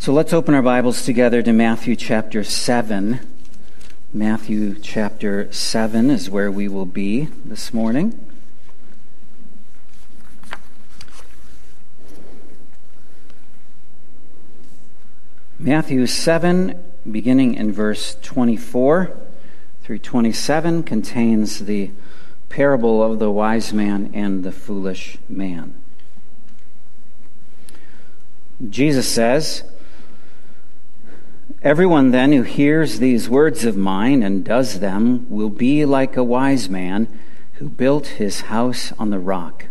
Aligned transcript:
So 0.00 0.12
let's 0.12 0.32
open 0.32 0.54
our 0.54 0.62
Bibles 0.62 1.04
together 1.04 1.42
to 1.42 1.52
Matthew 1.52 1.96
chapter 1.96 2.44
7. 2.44 3.18
Matthew 4.12 4.78
chapter 4.78 5.52
7 5.52 6.08
is 6.08 6.30
where 6.30 6.52
we 6.52 6.68
will 6.68 6.86
be 6.86 7.24
this 7.44 7.74
morning. 7.74 8.16
Matthew 15.58 16.06
7, 16.06 16.80
beginning 17.10 17.54
in 17.54 17.72
verse 17.72 18.16
24 18.22 19.18
through 19.82 19.98
27, 19.98 20.84
contains 20.84 21.64
the 21.64 21.90
parable 22.48 23.02
of 23.02 23.18
the 23.18 23.32
wise 23.32 23.72
man 23.72 24.12
and 24.14 24.44
the 24.44 24.52
foolish 24.52 25.18
man. 25.28 25.74
Jesus 28.70 29.08
says, 29.08 29.64
Everyone 31.62 32.12
then 32.12 32.32
who 32.32 32.42
hears 32.42 33.00
these 33.00 33.28
words 33.28 33.64
of 33.64 33.76
mine 33.76 34.22
and 34.22 34.44
does 34.44 34.78
them 34.78 35.26
will 35.28 35.50
be 35.50 35.84
like 35.84 36.16
a 36.16 36.22
wise 36.22 36.68
man 36.68 37.08
who 37.54 37.68
built 37.68 38.06
his 38.06 38.42
house 38.42 38.92
on 38.96 39.10
the 39.10 39.18
rock. 39.18 39.66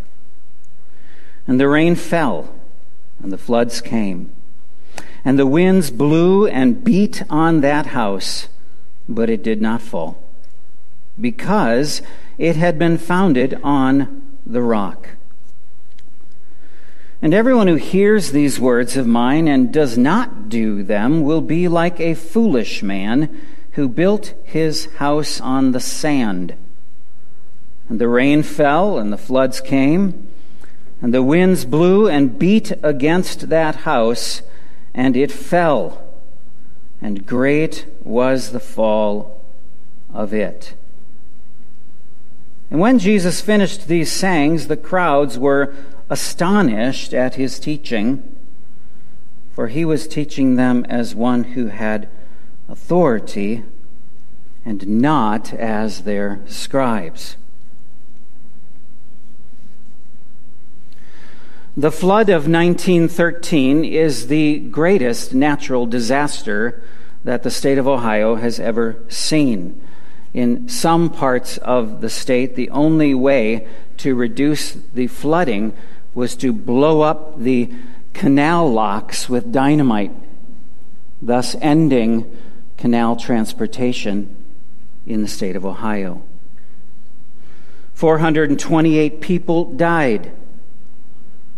And 1.47 1.57
the 1.61 1.69
rain 1.69 1.95
fell, 1.95 2.53
and 3.23 3.31
the 3.31 3.37
floods 3.37 3.79
came, 3.79 4.33
and 5.23 5.39
the 5.39 5.47
winds 5.47 5.89
blew 5.89 6.45
and 6.45 6.83
beat 6.83 7.23
on 7.29 7.61
that 7.61 7.87
house, 7.87 8.49
but 9.07 9.29
it 9.29 9.41
did 9.41 9.61
not 9.61 9.81
fall, 9.81 10.21
because 11.19 12.01
it 12.37 12.57
had 12.57 12.77
been 12.77 12.97
founded 12.97 13.57
on 13.63 14.39
the 14.45 14.61
rock. 14.61 15.11
And 17.21 17.33
everyone 17.33 17.67
who 17.67 17.75
hears 17.75 18.31
these 18.31 18.59
words 18.59 18.95
of 18.95 19.07
mine 19.07 19.47
and 19.47 19.73
does 19.73 19.97
not 19.97 20.49
do 20.49 20.83
them 20.83 21.23
will 21.23 21.41
be 21.41 21.67
like 21.67 21.99
a 21.99 22.13
foolish 22.13 22.83
man 22.83 23.41
who 23.71 23.89
built 23.89 24.33
his 24.43 24.85
house 24.95 25.41
on 25.41 25.71
the 25.71 25.79
sand. 25.79 26.53
And 27.89 27.99
the 27.99 28.07
rain 28.07 28.43
fell, 28.43 28.99
and 28.99 29.11
the 29.11 29.17
floods 29.17 29.61
came, 29.61 30.27
and 31.01 31.13
the 31.13 31.23
winds 31.23 31.65
blew 31.65 32.07
and 32.07 32.37
beat 32.37 32.71
against 32.83 33.49
that 33.49 33.77
house, 33.77 34.41
and 34.93 35.15
it 35.15 35.31
fell, 35.31 36.03
and 37.01 37.25
great 37.25 37.85
was 38.03 38.51
the 38.51 38.59
fall 38.59 39.41
of 40.13 40.33
it. 40.33 40.73
And 42.69 42.79
when 42.79 42.99
Jesus 42.99 43.41
finished 43.41 43.87
these 43.87 44.11
sayings, 44.11 44.67
the 44.67 44.77
crowds 44.77 45.39
were 45.39 45.73
astonished 46.09 47.13
at 47.13 47.35
his 47.35 47.59
teaching, 47.59 48.35
for 49.53 49.67
he 49.67 49.83
was 49.83 50.07
teaching 50.07 50.55
them 50.55 50.85
as 50.89 51.15
one 51.15 51.43
who 51.43 51.67
had 51.67 52.07
authority 52.69 53.63
and 54.65 54.87
not 54.87 55.53
as 55.53 56.01
their 56.03 56.41
scribes. 56.45 57.37
The 61.75 61.91
flood 61.91 62.29
of 62.29 62.47
1913 62.47 63.85
is 63.85 64.27
the 64.27 64.57
greatest 64.59 65.35
natural 65.35 65.85
disaster 65.85 66.81
that 67.23 67.43
the 67.43 67.51
state 67.51 67.77
of 67.77 67.87
Ohio 67.87 68.35
has 68.35 68.59
ever 68.59 68.97
seen. 69.09 69.79
In 70.33 70.67
some 70.67 71.09
parts 71.09 71.57
of 71.59 72.01
the 72.01 72.09
state, 72.09 72.55
the 72.55 72.69
only 72.71 73.13
way 73.13 73.67
to 73.97 74.15
reduce 74.15 74.71
the 74.71 75.07
flooding 75.07 75.73
was 76.17 76.35
to 76.35 76.51
blow 76.51 77.01
up 77.01 77.39
the 77.39 77.71
canal 78.13 78.67
locks 78.73 79.29
with 79.29 79.51
dynamite, 79.51 80.11
thus 81.21 81.55
ending 81.61 82.35
canal 82.75 83.15
transportation 83.15 84.35
in 85.05 85.21
the 85.21 85.27
state 85.27 85.55
of 85.55 85.63
Ohio. 85.63 86.23
428 87.93 89.21
people 89.21 89.65
died, 89.73 90.31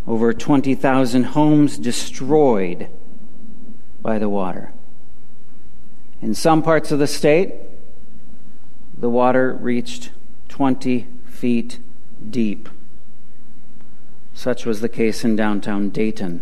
over 0.05 0.33
20,000 0.33 1.23
homes 1.23 1.77
destroyed 1.77 2.89
by 4.01 4.19
the 4.19 4.27
water. 4.27 4.73
In 6.21 6.35
some 6.35 6.61
parts 6.61 6.91
of 6.91 6.99
the 6.99 7.07
state, 7.07 7.53
the 8.97 9.09
water 9.09 9.53
reached 9.53 10.11
20 10.49 11.07
feet 11.23 11.79
deep. 12.29 12.67
Such 14.39 14.65
was 14.65 14.79
the 14.79 14.87
case 14.87 15.25
in 15.25 15.35
downtown 15.35 15.89
Dayton. 15.89 16.41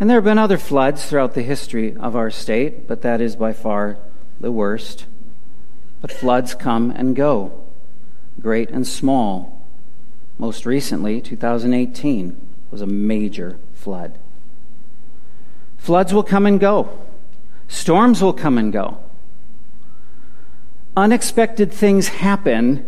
And 0.00 0.10
there 0.10 0.16
have 0.16 0.24
been 0.24 0.38
other 0.38 0.58
floods 0.58 1.06
throughout 1.06 1.34
the 1.34 1.42
history 1.42 1.96
of 1.96 2.16
our 2.16 2.32
state, 2.32 2.88
but 2.88 3.02
that 3.02 3.20
is 3.20 3.36
by 3.36 3.52
far 3.52 3.98
the 4.40 4.50
worst. 4.50 5.06
But 6.00 6.10
floods 6.10 6.52
come 6.56 6.90
and 6.90 7.14
go, 7.14 7.64
great 8.40 8.70
and 8.70 8.84
small. 8.84 9.64
Most 10.36 10.66
recently, 10.66 11.20
2018 11.20 12.40
was 12.72 12.80
a 12.80 12.86
major 12.88 13.60
flood. 13.72 14.18
Floods 15.78 16.12
will 16.12 16.24
come 16.24 16.44
and 16.44 16.58
go, 16.58 16.90
storms 17.68 18.20
will 18.20 18.32
come 18.32 18.58
and 18.58 18.72
go. 18.72 18.98
Unexpected 20.96 21.70
things 21.72 22.08
happen 22.08 22.84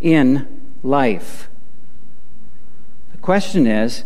in 0.00 0.46
life 0.84 1.49
question 3.22 3.66
is 3.66 4.04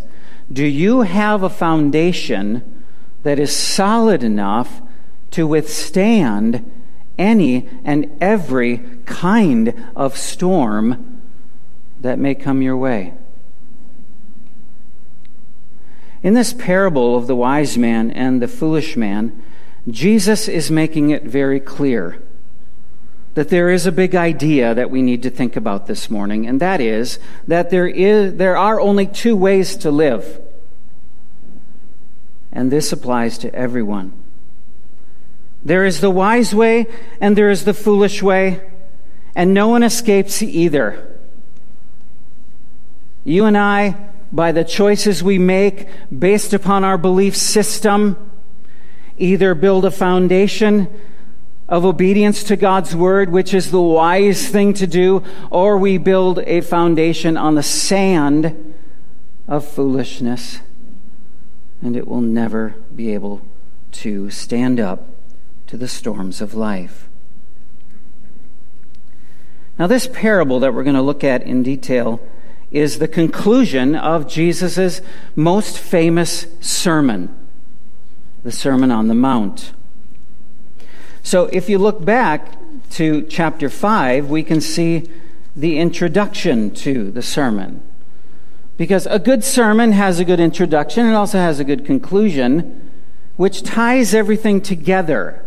do 0.53 0.65
you 0.65 1.03
have 1.03 1.43
a 1.43 1.49
foundation 1.49 2.85
that 3.23 3.39
is 3.39 3.55
solid 3.55 4.23
enough 4.23 4.83
to 5.31 5.47
withstand 5.47 6.71
any 7.19 7.69
and 7.85 8.17
every 8.21 8.79
kind 9.07 9.91
of 9.97 10.17
storm 10.17 11.23
that 12.01 12.19
may 12.19 12.35
come 12.35 12.61
your 12.61 12.77
way? 12.77 13.15
In 16.23 16.35
this 16.35 16.53
parable 16.53 17.17
of 17.17 17.27
the 17.27 17.37
wise 17.37 17.77
man 17.77 18.11
and 18.11 18.41
the 18.41 18.49
foolish 18.49 18.97
man, 18.97 19.43
Jesus 19.89 20.49
is 20.49 20.71
making 20.71 21.11
it 21.11 21.25
very 21.25 21.61
clear 21.61 22.23
that 23.34 23.49
there 23.49 23.71
is 23.71 23.84
a 23.84 23.93
big 23.93 24.15
idea 24.15 24.75
that 24.75 24.91
we 24.91 25.03
need 25.03 25.22
to 25.25 25.31
think 25.31 25.56
about 25.56 25.87
this 25.87 26.09
morning, 26.09 26.47
and 26.47 26.61
that 26.61 26.81
is 26.81 27.19
that 27.49 27.71
there, 27.71 27.87
is, 27.87 28.34
there 28.37 28.56
are 28.56 28.81
only 28.81 29.06
two 29.06 29.37
ways 29.37 29.77
to 29.77 29.91
live. 29.91 30.41
And 32.53 32.71
this 32.71 32.93
applies 32.93 33.37
to 33.39 33.53
everyone. 33.53 34.12
There 35.65 35.84
is 35.84 36.00
the 36.00 36.11
wise 36.11 36.55
way, 36.55 36.87
and 37.21 37.37
there 37.37 37.50
is 37.50 37.65
the 37.65 37.75
foolish 37.75 38.22
way, 38.22 38.61
and 39.34 39.53
no 39.53 39.66
one 39.66 39.83
escapes 39.83 40.41
either. 40.41 41.19
You 43.25 43.47
and 43.47 43.59
I, 43.59 43.97
by 44.31 44.53
the 44.53 44.65
choices 44.65 45.22
we 45.22 45.39
make 45.39 45.89
based 46.16 46.53
upon 46.53 46.84
our 46.84 46.99
belief 46.99 47.34
system, 47.37 48.31
either 49.19 49.55
build 49.55 49.84
a 49.84 49.91
foundation 49.91 50.89
of 51.69 51.85
obedience 51.85 52.45
to 52.45 52.57
God's 52.57 52.95
word, 52.95 53.31
which 53.31 53.55
is 53.55 53.71
the 53.71 53.81
wise 53.81 54.49
thing 54.49 54.75
to 54.75 54.87
do, 54.87 55.23
or 55.51 55.79
we 55.79 55.99
build 55.99 56.41
a 56.41 56.61
foundation 56.61 57.37
on 57.37 57.55
the 57.55 57.63
sand 57.63 58.75
of 59.49 59.67
foolishness, 59.67 60.61
and 61.81 61.97
it 61.97 62.07
will 62.07 62.21
never 62.21 62.75
be 62.95 63.13
able 63.15 63.43
to 63.93 64.31
stand 64.31 64.79
up 64.79 65.09
to 65.67 65.77
the 65.77 65.89
storms 65.89 66.41
of 66.41 66.55
life. 66.55 67.09
Now, 69.79 69.87
this 69.87 70.07
parable 70.07 70.61
that 70.61 70.73
we're 70.73 70.85
going 70.85 70.95
to 70.95 71.03
look 71.03 71.25
at 71.25 71.43
in 71.43 71.63
detail 71.63 72.21
is 72.71 72.99
the 72.99 73.09
conclusion 73.09 73.95
of 73.95 74.29
Jesus' 74.29 75.01
most 75.35 75.79
famous 75.79 76.47
sermon, 76.61 77.35
the 78.43 78.53
Sermon 78.53 78.91
on 78.91 79.09
the 79.09 79.15
Mount. 79.15 79.72
So 81.24 81.47
if 81.47 81.71
you 81.71 81.78
look 81.78 82.04
back 82.04 82.53
to 82.91 83.22
chapter 83.22 83.71
5, 83.71 84.28
we 84.28 84.42
can 84.42 84.60
see 84.60 85.09
the 85.56 85.78
introduction 85.78 86.71
to 86.72 87.10
the 87.10 87.22
sermon. 87.22 87.82
Because 88.76 89.06
a 89.06 89.18
good 89.18 89.42
sermon 89.42 89.92
has 89.92 90.21
a 90.21 90.24
good 90.24 90.38
introduction 90.38 91.06
and 91.06 91.15
also 91.15 91.38
has 91.38 91.59
a 91.59 91.65
good 91.65 91.86
conclusion, 91.86 92.91
which 93.36 93.62
ties 93.62 94.15
everything 94.15 94.60
together. 94.60 95.47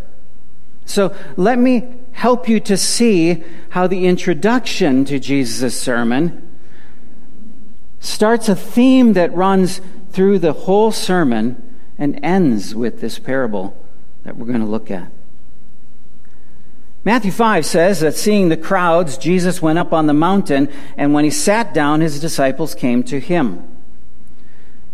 So 0.85 1.15
let 1.35 1.59
me 1.59 1.87
help 2.13 2.49
you 2.49 2.59
to 2.61 2.75
see 2.75 3.43
how 3.69 3.85
the 3.85 4.07
introduction 4.07 5.05
to 5.05 5.19
Jesus' 5.19 5.79
sermon 5.79 6.41
starts 7.99 8.49
a 8.49 8.55
theme 8.55 9.13
that 9.13 9.31
runs 9.35 9.79
through 10.11 10.39
the 10.39 10.53
whole 10.53 10.91
sermon 10.91 11.61
and 11.99 12.19
ends 12.23 12.73
with 12.73 12.99
this 12.99 13.19
parable 13.19 13.77
that 14.23 14.37
we're 14.37 14.47
going 14.47 14.59
to 14.61 14.65
look 14.65 14.89
at. 14.89 15.11
Matthew 17.03 17.31
5 17.31 17.65
says 17.65 18.01
that 18.01 18.15
seeing 18.15 18.49
the 18.49 18.57
crowds, 18.57 19.17
Jesus 19.17 19.61
went 19.61 19.79
up 19.79 19.93
on 19.93 20.07
the 20.07 20.13
mountain, 20.13 20.69
and 20.97 21.13
when 21.13 21.23
he 21.23 21.29
sat 21.29 21.73
down, 21.73 22.01
his 22.01 22.19
disciples 22.19 22.75
came 22.75 23.03
to 23.03 23.19
him. 23.19 23.63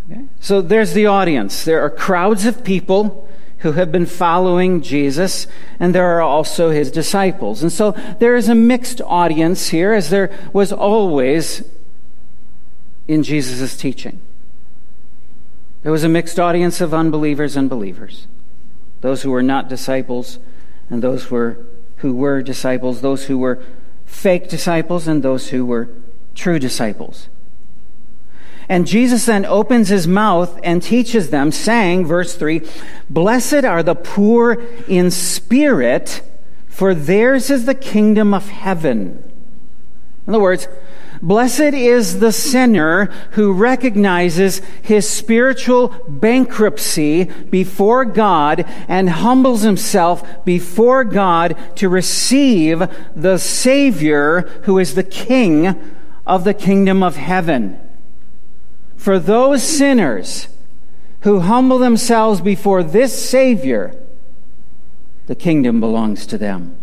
Okay? 0.10 0.22
So 0.40 0.62
there's 0.62 0.94
the 0.94 1.08
audience. 1.08 1.66
There 1.66 1.82
are 1.82 1.90
crowds 1.90 2.46
of 2.46 2.64
people 2.64 3.28
who 3.60 3.72
have 3.72 3.92
been 3.92 4.06
following 4.06 4.82
Jesus, 4.82 5.48
and 5.80 5.96
there 5.96 6.18
are 6.18 6.22
also 6.22 6.70
his 6.70 6.92
disciples. 6.92 7.64
And 7.64 7.72
so 7.72 7.92
there 8.20 8.36
is 8.36 8.50
a 8.50 8.56
mixed 8.56 9.02
audience 9.02 9.70
here, 9.70 9.94
as 9.94 10.10
there 10.10 10.30
was 10.52 10.74
always 10.74 11.64
in 13.08 13.24
Jesus' 13.24 13.78
teaching. 13.78 14.20
There 15.82 15.92
was 15.92 16.04
a 16.04 16.10
mixed 16.10 16.40
audience 16.40 16.82
of 16.82 16.94
unbelievers 16.94 17.56
and 17.56 17.70
believers, 17.70 18.28
those 19.02 19.22
who 19.22 19.32
were 19.32 19.44
not 19.44 19.70
disciples 19.70 20.40
and 20.90 21.02
those 21.02 21.26
who 21.26 21.36
were, 21.36 21.66
who 22.04 22.14
were 22.14 22.42
disciples, 22.42 23.00
those 23.00 23.26
who 23.26 23.38
were 23.38 23.64
fake 24.06 24.50
disciples 24.50 25.08
and 25.08 25.24
those 25.24 25.50
who 25.52 25.66
were 25.66 25.88
true 26.36 26.60
disciples. 26.60 27.30
And 28.68 28.86
Jesus 28.86 29.26
then 29.26 29.46
opens 29.46 29.88
his 29.88 30.06
mouth 30.06 30.60
and 30.66 30.84
teaches 30.84 31.30
them, 31.30 31.50
saying, 31.54 32.06
verse 32.06 32.36
3 32.36 32.62
Blessed 33.10 33.64
are 33.64 33.82
the 33.82 33.96
poor 33.96 34.62
in 34.90 35.12
spirit, 35.12 36.22
for 36.68 36.94
theirs 36.94 37.50
is 37.50 37.66
the 37.66 37.74
kingdom 37.74 38.34
of 38.34 38.50
heaven. 38.50 39.24
In 40.28 40.34
other 40.34 40.44
words, 40.44 40.68
Blessed 41.24 41.74
is 41.74 42.20
the 42.20 42.34
sinner 42.34 43.06
who 43.32 43.54
recognizes 43.54 44.62
his 44.82 45.08
spiritual 45.08 45.88
bankruptcy 46.06 47.24
before 47.24 48.04
God 48.04 48.66
and 48.90 49.10
humbles 49.10 49.62
himself 49.62 50.44
before 50.44 51.06
God 51.06 51.56
to 51.78 51.88
receive 51.88 52.84
the 53.16 53.38
Savior 53.38 54.42
who 54.64 54.78
is 54.78 54.96
the 54.96 55.04
King 55.04 55.82
of 56.28 56.44
the 56.44 56.54
kingdom 56.54 57.02
of 57.02 57.16
heaven. 57.16 57.80
For 58.98 59.18
those 59.18 59.64
sinners 59.64 60.50
who 61.22 61.40
humble 61.40 61.78
themselves 61.78 62.42
before 62.42 62.84
this 62.84 63.30
Savior, 63.30 63.96
the 65.28 65.36
kingdom 65.36 65.80
belongs 65.80 66.26
to 66.28 66.38
them. 66.38 66.83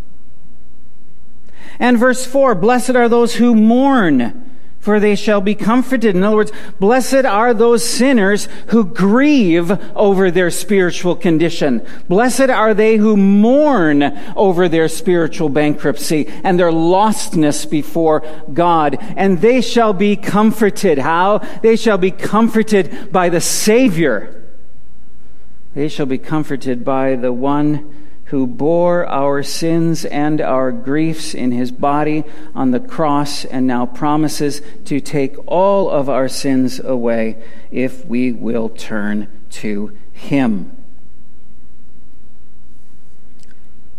And 1.80 1.98
verse 1.98 2.24
4 2.26 2.54
Blessed 2.54 2.90
are 2.90 3.08
those 3.08 3.36
who 3.36 3.54
mourn, 3.56 4.48
for 4.78 5.00
they 5.00 5.16
shall 5.16 5.40
be 5.40 5.54
comforted. 5.54 6.14
In 6.14 6.22
other 6.22 6.36
words, 6.36 6.52
blessed 6.78 7.24
are 7.24 7.52
those 7.52 7.82
sinners 7.82 8.48
who 8.68 8.84
grieve 8.84 9.70
over 9.96 10.30
their 10.30 10.50
spiritual 10.50 11.16
condition. 11.16 11.84
Blessed 12.08 12.50
are 12.50 12.74
they 12.74 12.96
who 12.96 13.16
mourn 13.16 14.02
over 14.36 14.68
their 14.68 14.88
spiritual 14.88 15.48
bankruptcy 15.48 16.28
and 16.44 16.58
their 16.58 16.70
lostness 16.70 17.68
before 17.68 18.20
God. 18.52 18.98
And 19.16 19.40
they 19.40 19.62
shall 19.62 19.94
be 19.94 20.16
comforted. 20.16 20.98
How? 20.98 21.38
They 21.62 21.76
shall 21.76 21.98
be 21.98 22.10
comforted 22.10 23.10
by 23.10 23.30
the 23.30 23.40
Savior. 23.40 24.36
They 25.74 25.88
shall 25.88 26.06
be 26.06 26.18
comforted 26.18 26.84
by 26.84 27.16
the 27.16 27.32
one 27.32 27.99
who 28.30 28.46
bore 28.46 29.04
our 29.08 29.42
sins 29.42 30.04
and 30.04 30.40
our 30.40 30.70
griefs 30.70 31.34
in 31.34 31.50
his 31.50 31.72
body 31.72 32.22
on 32.54 32.70
the 32.70 32.78
cross 32.78 33.44
and 33.44 33.66
now 33.66 33.84
promises 33.84 34.62
to 34.84 35.00
take 35.00 35.34
all 35.48 35.90
of 35.90 36.08
our 36.08 36.28
sins 36.28 36.78
away 36.78 37.36
if 37.72 38.06
we 38.06 38.30
will 38.30 38.68
turn 38.68 39.26
to 39.50 39.96
him. 40.12 40.70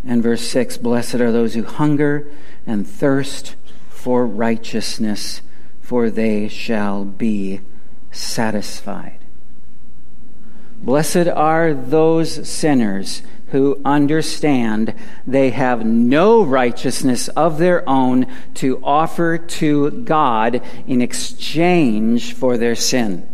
And 0.06 0.24
verse 0.24 0.48
6 0.48 0.78
Blessed 0.78 1.16
are 1.16 1.32
those 1.34 1.54
who 1.54 1.64
hunger 1.64 2.32
and 2.66 2.88
thirst 2.88 3.56
for 3.90 4.26
righteousness, 4.26 5.42
for 5.82 6.10
they 6.10 6.48
shall 6.48 7.04
be 7.04 7.60
satisfied. 8.12 9.20
Blessed 10.82 11.28
are 11.28 11.74
those 11.74 12.48
sinners 12.50 13.22
who 13.52 13.80
understand 13.84 14.94
they 15.28 15.52
have 15.52 15.86
no 15.86 16.44
righteousness 16.44 17.28
of 17.30 17.58
their 17.58 17.88
own 17.88 18.26
to 18.56 18.82
offer 18.84 19.38
to 19.38 19.92
God 19.92 20.62
in 20.88 21.02
exchange 21.02 22.34
for 22.34 22.58
their 22.58 22.76
sin. 22.76 23.28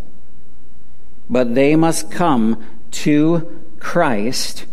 But 1.29 1.55
they 1.55 1.75
must 1.75 2.11
come 2.11 2.63
to 2.91 3.61
Christ 3.79 4.65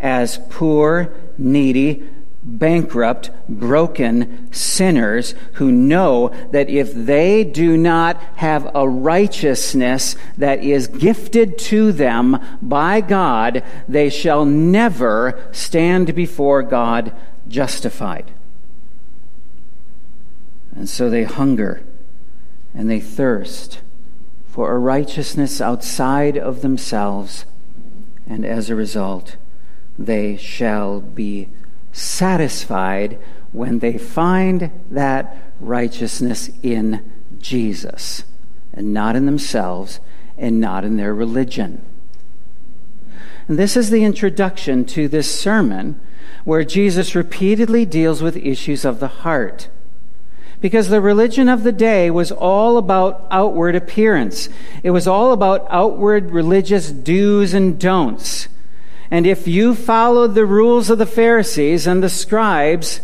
as 0.00 0.40
poor, 0.50 1.14
needy, 1.38 2.08
bankrupt, 2.44 3.30
broken 3.48 4.52
sinners 4.52 5.34
who 5.54 5.70
know 5.70 6.28
that 6.50 6.68
if 6.68 6.92
they 6.92 7.44
do 7.44 7.76
not 7.76 8.20
have 8.36 8.70
a 8.74 8.88
righteousness 8.88 10.16
that 10.36 10.62
is 10.64 10.88
gifted 10.88 11.56
to 11.56 11.92
them 11.92 12.38
by 12.60 13.00
God, 13.00 13.62
they 13.88 14.10
shall 14.10 14.44
never 14.44 15.48
stand 15.52 16.14
before 16.14 16.62
God 16.62 17.12
justified. 17.46 18.32
And 20.74 20.88
so 20.88 21.08
they 21.08 21.24
hunger 21.24 21.82
and 22.74 22.90
they 22.90 23.00
thirst 23.00 23.80
for 24.46 24.74
a 24.74 24.78
righteousness 24.78 25.60
outside 25.60 26.36
of 26.36 26.60
themselves, 26.60 27.46
and 28.26 28.44
as 28.44 28.68
a 28.68 28.74
result, 28.74 29.36
they 29.98 30.36
shall 30.36 31.00
be 31.00 31.48
satisfied 31.92 33.18
when 33.52 33.78
they 33.78 33.98
find 33.98 34.70
that 34.90 35.36
righteousness 35.60 36.50
in 36.62 37.12
Jesus 37.38 38.24
and 38.72 38.92
not 38.92 39.14
in 39.14 39.26
themselves 39.26 40.00
and 40.38 40.60
not 40.60 40.84
in 40.84 40.96
their 40.96 41.14
religion. 41.14 41.84
And 43.46 43.58
this 43.58 43.76
is 43.76 43.90
the 43.90 44.04
introduction 44.04 44.84
to 44.86 45.08
this 45.08 45.32
sermon 45.38 46.00
where 46.44 46.64
Jesus 46.64 47.14
repeatedly 47.14 47.84
deals 47.84 48.22
with 48.22 48.36
issues 48.36 48.84
of 48.84 48.98
the 48.98 49.08
heart. 49.08 49.68
Because 50.60 50.88
the 50.88 51.00
religion 51.00 51.48
of 51.48 51.64
the 51.64 51.72
day 51.72 52.10
was 52.10 52.30
all 52.30 52.78
about 52.78 53.26
outward 53.30 53.74
appearance. 53.74 54.48
It 54.82 54.90
was 54.90 55.08
all 55.08 55.32
about 55.32 55.66
outward 55.68 56.30
religious 56.30 56.90
do's 56.90 57.52
and 57.52 57.78
don'ts. 57.78 58.48
And 59.12 59.26
if 59.26 59.46
you 59.46 59.74
followed 59.74 60.34
the 60.34 60.46
rules 60.46 60.88
of 60.88 60.96
the 60.96 61.04
Pharisees 61.04 61.86
and 61.86 62.02
the 62.02 62.08
scribes, 62.08 63.02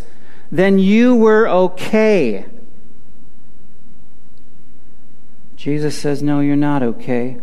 then 0.50 0.78
you 0.78 1.14
were 1.14 1.46
okay. 1.46 2.46
Jesus 5.55 5.99
says, 5.99 6.22
No, 6.22 6.40
you're 6.40 6.56
not 6.56 6.82
okay. 6.82 7.37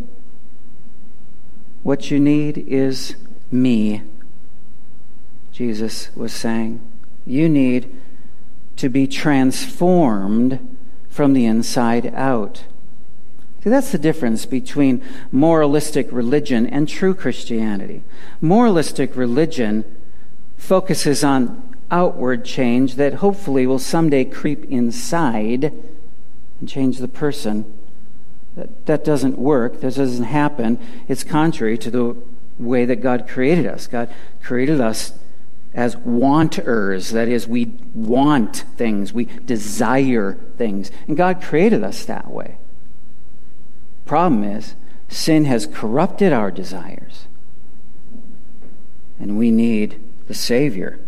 What 1.84 2.10
you 2.10 2.20
need 2.20 2.58
is 2.58 3.16
me. 3.52 4.02
Jesus 5.52 6.10
was 6.16 6.34
saying, 6.34 6.82
You 7.24 7.48
need 7.48 7.96
to 8.78 8.90
be 8.90 9.06
transformed 9.06 10.76
from 11.08 11.34
the 11.34 11.46
inside 11.46 12.12
out. 12.16 12.64
See, 13.66 13.72
that's 13.72 13.92
the 13.92 13.98
difference 13.98 14.46
between 14.46 15.02
moralistic 15.32 16.08
religion 16.12 16.68
and 16.68 16.88
true 16.88 17.16
Christianity. 17.16 18.04
Moralistic 18.40 19.16
religion 19.16 19.84
focuses 20.56 21.24
on 21.24 21.76
outward 21.90 22.46
change 22.46 22.94
that 22.98 23.16
hopefully 23.16 23.66
will 23.66 23.80
someday 23.80 24.24
creep 24.24 24.66
inside 24.66 25.74
and 26.60 26.70
change 26.70 27.00
the 27.00 27.08
person. 27.08 27.66
That, 28.56 28.86
that 28.86 29.04
doesn't 29.04 29.40
work. 29.40 29.82
That 29.82 29.96
doesn't 29.96 30.26
happen. 30.26 30.78
It's 31.08 31.24
contrary 31.24 31.80
to 31.80 31.90
the 31.90 32.16
way 32.60 32.86
that 32.86 32.98
God 32.98 33.28
created 33.28 33.66
us. 33.66 33.88
God 33.88 34.14
created 34.44 34.80
us 34.80 35.12
as 35.74 35.98
wanters. 35.98 37.10
That 37.10 37.30
is, 37.30 37.48
we 37.48 37.74
want 37.96 38.58
things, 38.78 39.12
we 39.12 39.26
desire 39.26 40.38
things. 40.56 40.92
And 41.08 41.18
God 41.18 41.42
created 41.42 41.84
us 41.84 42.06
that 42.06 42.30
way. 42.30 42.60
Problem 44.06 44.44
is, 44.44 44.76
sin 45.08 45.46
has 45.46 45.66
corrupted 45.66 46.32
our 46.32 46.52
desires. 46.52 47.28
And 49.20 49.38
we 49.38 49.52
need 49.52 50.02
the 50.28 50.34
Savior 50.34 51.00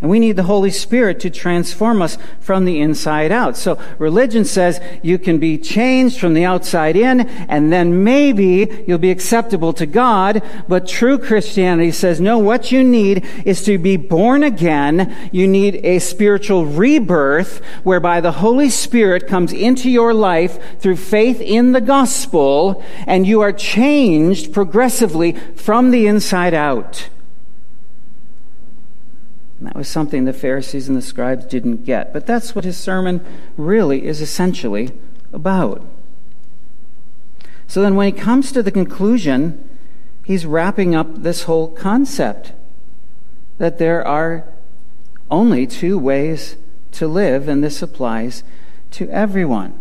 and 0.00 0.10
we 0.10 0.18
need 0.18 0.36
the 0.36 0.44
Holy 0.44 0.70
Spirit 0.70 1.20
to 1.20 1.30
transform 1.30 2.00
us 2.00 2.16
from 2.40 2.64
the 2.64 2.80
inside 2.80 3.30
out. 3.30 3.56
So 3.56 3.78
religion 3.98 4.44
says 4.44 4.80
you 5.02 5.18
can 5.18 5.38
be 5.38 5.58
changed 5.58 6.18
from 6.18 6.34
the 6.34 6.44
outside 6.44 6.96
in, 6.96 7.20
and 7.20 7.72
then 7.72 8.02
maybe 8.02 8.84
you'll 8.86 8.98
be 8.98 9.10
acceptable 9.10 9.72
to 9.74 9.86
God. 9.86 10.42
But 10.68 10.88
true 10.88 11.18
Christianity 11.18 11.92
says, 11.92 12.20
no, 12.20 12.38
what 12.38 12.72
you 12.72 12.82
need 12.82 13.26
is 13.44 13.62
to 13.64 13.76
be 13.78 13.96
born 13.96 14.42
again. 14.42 15.30
You 15.32 15.46
need 15.46 15.76
a 15.84 15.98
spiritual 15.98 16.66
rebirth 16.66 17.62
whereby 17.84 18.20
the 18.20 18.32
Holy 18.32 18.70
Spirit 18.70 19.26
comes 19.26 19.52
into 19.52 19.90
your 19.90 20.14
life 20.14 20.80
through 20.80 20.96
faith 20.96 21.40
in 21.40 21.72
the 21.72 21.80
gospel, 21.80 22.82
and 23.06 23.26
you 23.26 23.40
are 23.42 23.52
changed 23.52 24.52
progressively 24.52 25.32
from 25.56 25.90
the 25.90 26.06
inside 26.06 26.54
out. 26.54 27.08
And 29.60 29.68
that 29.68 29.76
was 29.76 29.88
something 29.88 30.24
the 30.24 30.32
Pharisees 30.32 30.88
and 30.88 30.96
the 30.96 31.02
scribes 31.02 31.44
didn't 31.44 31.84
get. 31.84 32.14
But 32.14 32.26
that's 32.26 32.54
what 32.54 32.64
his 32.64 32.78
sermon 32.78 33.24
really 33.58 34.06
is 34.06 34.22
essentially 34.22 34.90
about. 35.34 35.84
So 37.66 37.82
then, 37.82 37.94
when 37.94 38.12
he 38.12 38.18
comes 38.18 38.50
to 38.52 38.62
the 38.62 38.72
conclusion, 38.72 39.68
he's 40.24 40.46
wrapping 40.46 40.94
up 40.94 41.22
this 41.22 41.42
whole 41.42 41.68
concept 41.68 42.52
that 43.58 43.78
there 43.78 44.04
are 44.04 44.44
only 45.30 45.66
two 45.66 45.98
ways 45.98 46.56
to 46.92 47.06
live, 47.06 47.46
and 47.46 47.62
this 47.62 47.82
applies 47.82 48.42
to 48.92 49.08
everyone. 49.10 49.78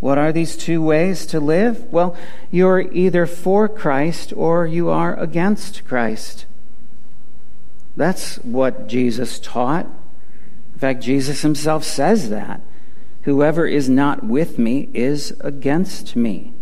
What 0.00 0.18
are 0.18 0.32
these 0.32 0.56
two 0.56 0.82
ways 0.82 1.24
to 1.26 1.40
live? 1.40 1.90
Well, 1.92 2.16
you're 2.50 2.92
either 2.92 3.26
for 3.26 3.68
Christ 3.68 4.32
or 4.36 4.66
you 4.66 4.90
are 4.90 5.18
against 5.18 5.86
Christ. 5.86 6.46
That's 7.96 8.36
what 8.36 8.86
Jesus 8.86 9.38
taught. 9.38 9.86
In 10.74 10.80
fact, 10.80 11.02
Jesus 11.02 11.42
himself 11.42 11.84
says 11.84 12.30
that. 12.30 12.60
Whoever 13.22 13.66
is 13.66 13.88
not 13.88 14.24
with 14.24 14.58
me 14.58 14.88
is 14.92 15.34
against 15.40 16.14
me. 16.14 16.52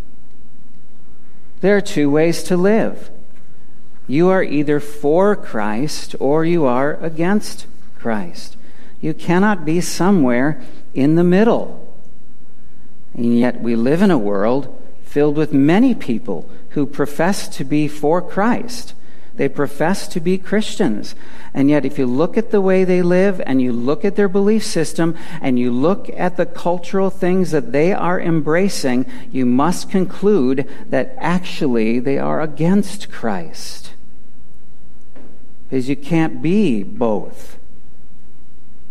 There 1.60 1.76
are 1.76 1.80
two 1.80 2.10
ways 2.10 2.42
to 2.44 2.56
live. 2.56 3.10
You 4.06 4.28
are 4.28 4.42
either 4.42 4.80
for 4.80 5.34
Christ 5.34 6.14
or 6.20 6.44
you 6.44 6.64
are 6.64 6.94
against 6.94 7.66
Christ. 7.98 8.56
You 9.00 9.14
cannot 9.14 9.64
be 9.64 9.80
somewhere 9.80 10.60
in 10.94 11.14
the 11.14 11.24
middle. 11.24 11.92
And 13.14 13.38
yet 13.38 13.60
we 13.60 13.74
live 13.76 14.02
in 14.02 14.10
a 14.10 14.18
world 14.18 14.78
filled 15.04 15.36
with 15.36 15.52
many 15.52 15.94
people 15.94 16.48
who 16.70 16.86
profess 16.86 17.48
to 17.56 17.64
be 17.64 17.86
for 17.86 18.22
Christ. 18.22 18.94
They 19.36 19.48
profess 19.48 20.08
to 20.08 20.20
be 20.20 20.36
Christians. 20.38 21.14
And 21.54 21.70
yet, 21.70 21.84
if 21.84 21.98
you 21.98 22.06
look 22.06 22.36
at 22.36 22.50
the 22.50 22.60
way 22.60 22.84
they 22.84 23.02
live 23.02 23.40
and 23.46 23.62
you 23.62 23.72
look 23.72 24.04
at 24.04 24.16
their 24.16 24.28
belief 24.28 24.64
system 24.64 25.16
and 25.40 25.58
you 25.58 25.70
look 25.70 26.10
at 26.16 26.36
the 26.36 26.46
cultural 26.46 27.10
things 27.10 27.50
that 27.50 27.72
they 27.72 27.92
are 27.92 28.20
embracing, 28.20 29.06
you 29.30 29.46
must 29.46 29.90
conclude 29.90 30.68
that 30.88 31.14
actually 31.18 31.98
they 31.98 32.18
are 32.18 32.40
against 32.40 33.10
Christ. 33.10 33.92
Because 35.68 35.88
you 35.88 35.96
can't 35.96 36.42
be 36.42 36.82
both. 36.82 37.58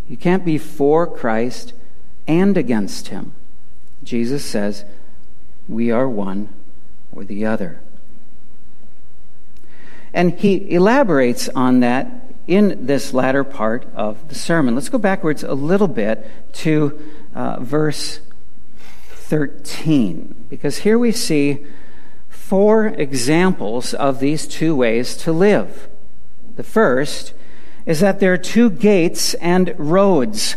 You 0.08 0.16
can't 0.16 0.44
be 0.44 0.58
for 0.58 1.06
Christ 1.06 1.72
and 2.26 2.56
against 2.56 3.08
Him. 3.08 3.32
Jesus 4.02 4.44
says, 4.44 4.84
we 5.68 5.90
are 5.90 6.08
one 6.08 6.48
or 7.12 7.24
the 7.24 7.46
other. 7.46 7.81
And 10.14 10.32
he 10.32 10.70
elaborates 10.72 11.48
on 11.50 11.80
that 11.80 12.22
in 12.46 12.86
this 12.86 13.14
latter 13.14 13.44
part 13.44 13.86
of 13.94 14.28
the 14.28 14.34
sermon. 14.34 14.74
Let's 14.74 14.88
go 14.88 14.98
backwards 14.98 15.42
a 15.42 15.54
little 15.54 15.88
bit 15.88 16.28
to 16.54 17.00
uh, 17.34 17.60
verse 17.60 18.20
13, 19.10 20.46
because 20.50 20.78
here 20.78 20.98
we 20.98 21.12
see 21.12 21.64
four 22.28 22.88
examples 22.88 23.94
of 23.94 24.20
these 24.20 24.46
two 24.46 24.76
ways 24.76 25.16
to 25.18 25.32
live. 25.32 25.88
The 26.56 26.62
first 26.62 27.32
is 27.86 28.00
that 28.00 28.20
there 28.20 28.32
are 28.32 28.38
two 28.38 28.68
gates 28.68 29.34
and 29.34 29.74
roads. 29.78 30.56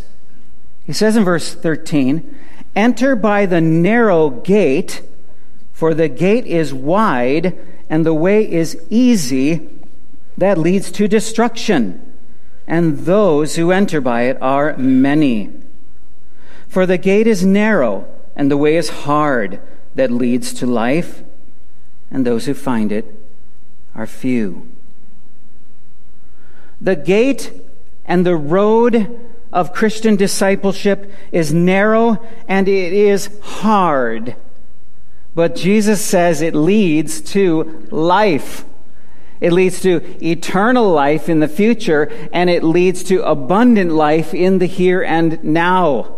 He 0.86 0.94
says 0.94 1.16
in 1.16 1.24
verse 1.24 1.54
13, 1.54 2.38
Enter 2.76 3.16
by 3.16 3.46
the 3.46 3.62
narrow 3.62 4.30
gate, 4.30 5.02
for 5.72 5.94
the 5.94 6.10
gate 6.10 6.46
is 6.46 6.74
wide 6.74 7.58
and 7.90 8.06
the 8.06 8.14
way 8.14 8.50
is 8.50 8.82
easy 8.90 9.70
that 10.38 10.58
leads 10.58 10.92
to 10.92 11.08
destruction, 11.08 12.14
and 12.68 13.00
those 13.00 13.56
who 13.56 13.72
enter 13.72 14.02
by 14.02 14.24
it 14.24 14.38
are 14.42 14.76
many. 14.78 15.52
For 16.68 16.86
the 16.86 16.98
gate 16.98 17.28
is 17.28 17.46
narrow, 17.46 18.08
and 18.36 18.52
the 18.52 18.58
way 18.58 18.76
is 18.76 18.90
hard 18.90 19.62
that 19.94 20.12
leads 20.12 20.54
to 20.56 20.66
life, 20.66 21.24
and 22.12 22.26
those 22.26 22.46
who 22.46 22.54
find 22.54 22.92
it 22.92 23.06
are 23.96 24.08
few. 24.08 24.70
The 26.82 26.96
gate 26.96 27.52
and 28.06 28.26
the 28.26 28.36
road 28.36 29.20
of 29.52 29.74
Christian 29.74 30.18
discipleship 30.18 31.12
is 31.32 31.54
narrow 31.54 32.22
and 32.48 32.68
it 32.68 32.92
is 32.92 33.30
hard. 33.42 34.36
But 35.36 35.56
Jesus 35.56 36.04
says 36.04 36.42
it 36.42 36.56
leads 36.56 37.20
to 37.34 37.88
life. 37.92 38.66
It 39.42 39.52
leads 39.52 39.82
to 39.82 40.02
eternal 40.26 40.90
life 40.90 41.28
in 41.28 41.42
the 41.42 41.50
future, 41.50 42.10
and 42.32 42.50
it 42.50 42.64
leads 42.64 43.04
to 43.04 43.22
abundant 43.22 43.92
life 43.92 44.34
in 44.34 44.60
the 44.60 44.66
here 44.66 45.04
and 45.04 45.44
now. 45.44 46.16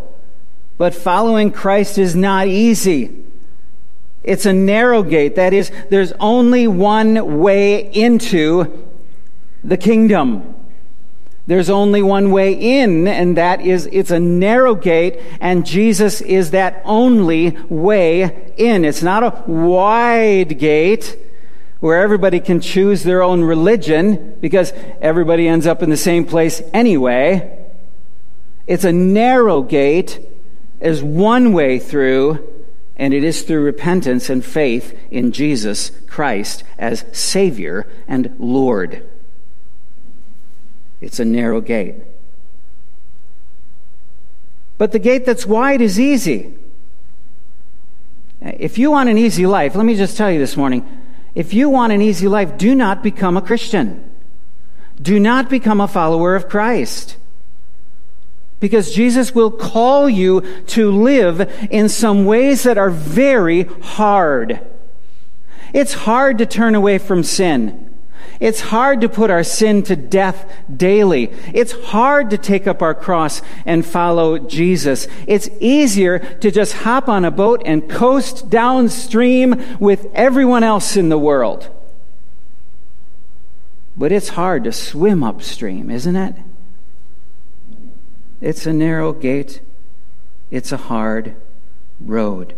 But 0.78 0.94
following 0.94 1.52
Christ 1.52 1.98
is 1.98 2.16
not 2.16 2.48
easy. 2.48 3.24
It's 4.24 4.46
a 4.46 4.54
narrow 4.54 5.02
gate. 5.02 5.36
That 5.36 5.52
is, 5.52 5.72
there's 5.90 6.14
only 6.20 6.68
one 6.68 7.40
way 7.40 7.92
into 7.92 8.88
the 9.64 9.78
kingdom. 9.78 10.57
There's 11.48 11.70
only 11.70 12.02
one 12.02 12.32
way 12.32 12.52
in, 12.54 13.08
and 13.08 13.38
that 13.38 13.62
is 13.62 13.88
it's 13.94 14.12
a 14.12 14.20
narrow 14.20 14.76
gate, 14.76 15.20
and 15.40 15.66
Jesus 15.66 16.20
is 16.20 16.52
that 16.52 16.82
only 16.84 17.52
way 17.70 18.54
in. 18.58 18.84
It's 18.84 19.02
not 19.02 19.24
a 19.24 19.50
wide 19.50 20.60
gate 20.60 21.18
where 21.80 22.02
everybody 22.02 22.42
can 22.42 22.60
choose 22.60 23.04
their 23.04 23.24
own 23.24 23.44
religion 23.44 24.36
because 24.42 24.74
everybody 25.00 25.48
ends 25.48 25.66
up 25.66 25.82
in 25.82 25.90
the 25.90 25.96
same 25.96 26.26
place 26.26 26.62
anyway. 26.74 27.66
It's 28.66 28.84
a 28.84 28.92
narrow 28.92 29.62
gate, 29.62 30.20
is 30.82 31.02
one 31.02 31.54
way 31.54 31.80
through, 31.80 32.46
and 32.98 33.14
it 33.14 33.24
is 33.24 33.44
through 33.44 33.64
repentance 33.64 34.30
and 34.30 34.44
faith 34.44 35.00
in 35.10 35.32
Jesus 35.32 35.92
Christ 36.08 36.66
as 36.78 37.06
Savior 37.14 37.88
and 38.06 38.36
Lord. 38.38 39.08
It's 41.02 41.20
a 41.20 41.26
narrow 41.26 41.62
gate. 41.62 41.96
But 44.78 44.92
the 44.92 45.00
gate 45.00 45.26
that's 45.26 45.46
wide 45.46 45.82
is 45.82 46.00
easy. 46.00 46.54
If 48.42 48.78
you 48.78 48.92
want 48.92 49.10
an 49.10 49.18
easy 49.18 49.48
life, 49.48 49.76
let 49.76 49.86
me 49.86 49.96
just 49.96 50.18
tell 50.18 50.32
you 50.32 50.40
this 50.40 50.56
morning 50.56 50.88
if 51.36 51.54
you 51.54 51.70
want 51.70 51.94
an 51.94 52.02
easy 52.02 52.28
life, 52.28 52.58
do 52.58 52.74
not 52.74 53.04
become 53.04 53.38
a 53.38 53.42
Christian. 53.42 54.04
Do 55.00 55.20
not 55.20 55.50
become 55.50 55.80
a 55.80 55.88
follower 55.88 56.36
of 56.36 56.50
Christ. 56.50 57.18
Because 58.60 58.92
Jesus 58.92 59.36
will 59.36 59.52
call 59.52 60.10
you 60.10 60.42
to 60.68 60.92
live 60.92 61.42
in 61.70 61.90
some 61.90 62.26
ways 62.26 62.64
that 62.64 62.80
are 62.80 62.90
very 62.90 63.64
hard. 63.64 64.60
It's 65.74 65.94
hard 65.94 66.40
to 66.40 66.48
turn 66.48 66.74
away 66.74 66.98
from 66.98 67.22
sin. 67.22 67.87
It's 68.40 68.62
hard 68.62 69.02
to 69.02 69.10
put 69.10 69.30
our 69.30 69.44
sin 69.44 69.84
to 69.84 69.96
death 69.96 70.52
daily. 70.76 71.32
It's 71.54 71.72
hard 71.72 72.30
to 72.30 72.38
take 72.38 72.68
up 72.68 72.82
our 72.82 72.94
cross 72.94 73.42
and 73.66 73.86
follow 73.86 74.38
Jesus. 74.38 75.08
It's 75.26 75.50
easier 75.60 76.20
to 76.20 76.52
just 76.52 76.74
hop 76.74 77.10
on 77.10 77.26
a 77.26 77.32
boat 77.32 77.64
and 77.66 77.90
coast 77.90 78.50
downstream 78.50 79.80
with 79.80 80.08
everyone 80.14 80.64
else 80.64 80.96
in 80.96 81.10
the 81.10 81.18
world. 81.18 81.70
But 83.96 84.12
it's 84.12 84.30
hard 84.30 84.64
to 84.66 84.72
swim 84.72 85.24
upstream, 85.24 85.90
isn't 85.90 86.16
it? 86.16 86.36
It's 88.40 88.68
a 88.68 88.74
narrow 88.74 89.14
gate. 89.14 89.62
It's 90.52 90.72
a 90.72 90.78
hard 90.78 91.36
road. 92.00 92.56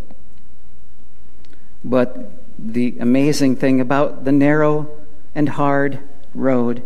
But 1.83 2.31
the 2.59 2.97
amazing 2.99 3.55
thing 3.55 3.79
about 3.79 4.25
the 4.25 4.33
narrow 4.33 4.98
and 5.39 5.47
hard 5.47 5.97
road 6.35 6.85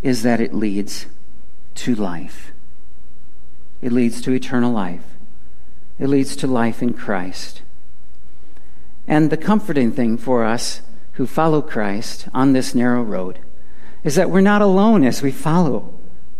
is 0.00 0.22
that 0.22 0.40
it 0.40 0.54
leads 0.54 1.04
to 1.74 1.94
life. 1.94 2.50
It 3.82 3.92
leads 3.92 4.22
to 4.22 4.32
eternal 4.32 4.72
life. 4.72 5.04
It 5.98 6.08
leads 6.08 6.34
to 6.36 6.46
life 6.46 6.80
in 6.80 6.94
Christ. 6.94 7.60
And 9.06 9.28
the 9.28 9.36
comforting 9.36 9.92
thing 9.92 10.16
for 10.16 10.46
us 10.46 10.80
who 11.12 11.26
follow 11.26 11.60
Christ 11.60 12.26
on 12.32 12.54
this 12.54 12.74
narrow 12.74 13.02
road 13.02 13.40
is 14.02 14.14
that 14.14 14.30
we're 14.30 14.40
not 14.40 14.62
alone 14.62 15.04
as 15.04 15.20
we 15.20 15.30
follow 15.30 15.92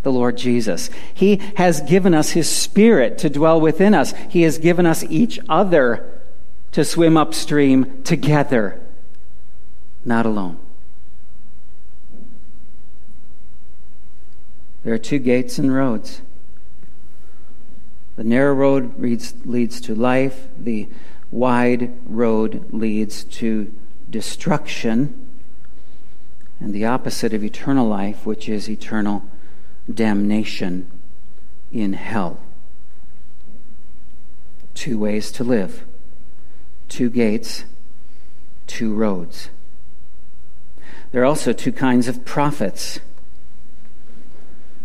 the 0.02 0.11
Lord 0.11 0.38
Jesus. 0.38 0.88
He 1.12 1.43
has 1.57 1.83
given 1.83 2.14
us 2.14 2.31
His 2.31 2.49
Spirit 2.49 3.19
to 3.19 3.29
dwell 3.29 3.61
within 3.61 3.93
us. 3.93 4.14
He 4.31 4.43
has 4.43 4.57
given 4.57 4.87
us 4.87 5.05
each 5.11 5.38
other 5.47 6.23
to 6.73 6.87
swim 6.87 7.19
upstream 7.19 8.02
together, 8.02 8.81
not 10.07 10.25
alone. 10.25 10.59
There 14.83 14.95
are 14.95 14.99
two 14.99 15.19
gates 15.19 15.59
and 15.59 15.75
roads. 15.75 16.23
The 18.17 18.25
narrow 18.25 18.55
road 18.55 18.99
leads, 18.99 19.35
leads 19.45 19.81
to 19.83 19.95
life, 19.95 20.49
the 20.59 20.89
wide 21.31 21.93
road 22.07 22.67
leads 22.73 23.25
to 23.25 23.73
destruction, 24.09 25.29
and 26.59 26.75
the 26.75 26.85
opposite 26.85 27.33
of 27.33 27.45
eternal 27.45 27.87
life, 27.87 28.27
which 28.27 28.49
is 28.49 28.69
eternal 28.69 29.23
damnation 29.93 30.91
in 31.73 31.95
hell. 31.95 32.41
Two 34.75 34.99
ways 34.99 35.31
to 35.33 35.45
live, 35.45 35.85
two 36.89 37.11
gates 37.11 37.65
two 38.71 38.95
roads. 38.95 39.51
There 41.11 41.23
are 41.23 41.25
also 41.25 41.53
two 41.53 41.73
kinds 41.73 42.07
of 42.07 42.25
prophets. 42.25 43.01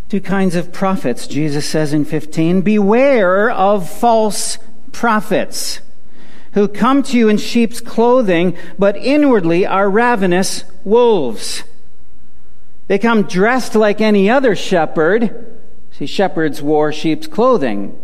Two 0.07 0.21
kinds 0.21 0.55
of 0.55 0.71
prophets, 0.71 1.25
Jesus 1.27 1.67
says 1.67 1.91
in 1.91 2.05
15 2.05 2.61
Beware 2.61 3.49
of 3.49 3.89
false 3.89 4.57
prophets 4.91 5.79
who 6.53 6.67
come 6.67 7.03
to 7.03 7.17
you 7.17 7.27
in 7.27 7.37
sheep's 7.37 7.81
clothing, 7.81 8.57
but 8.79 8.95
inwardly 8.95 9.65
are 9.65 9.89
ravenous 9.89 10.63
wolves. 10.85 11.63
They 12.87 12.97
come 12.97 13.23
dressed 13.23 13.75
like 13.75 13.99
any 13.99 14.29
other 14.29 14.55
shepherd. 14.55 15.59
See, 15.91 16.05
shepherds 16.05 16.61
wore 16.61 16.93
sheep's 16.93 17.27
clothing. 17.27 17.99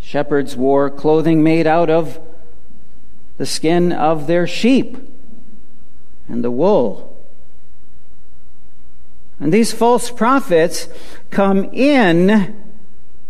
Shepherds 0.00 0.56
wore 0.56 0.88
clothing 0.90 1.42
made 1.42 1.66
out 1.66 1.90
of 1.90 2.18
the 3.36 3.46
skin 3.46 3.92
of 3.92 4.26
their 4.26 4.46
sheep 4.46 4.96
and 6.28 6.44
the 6.44 6.50
wool. 6.50 7.13
And 9.44 9.52
these 9.52 9.74
false 9.74 10.10
prophets 10.10 10.88
come 11.28 11.64
in 11.64 12.56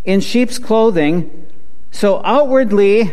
in 0.05 0.21
sheep's 0.21 0.61
clothing, 0.61 1.49
so 1.91 2.23
outwardly 2.25 3.13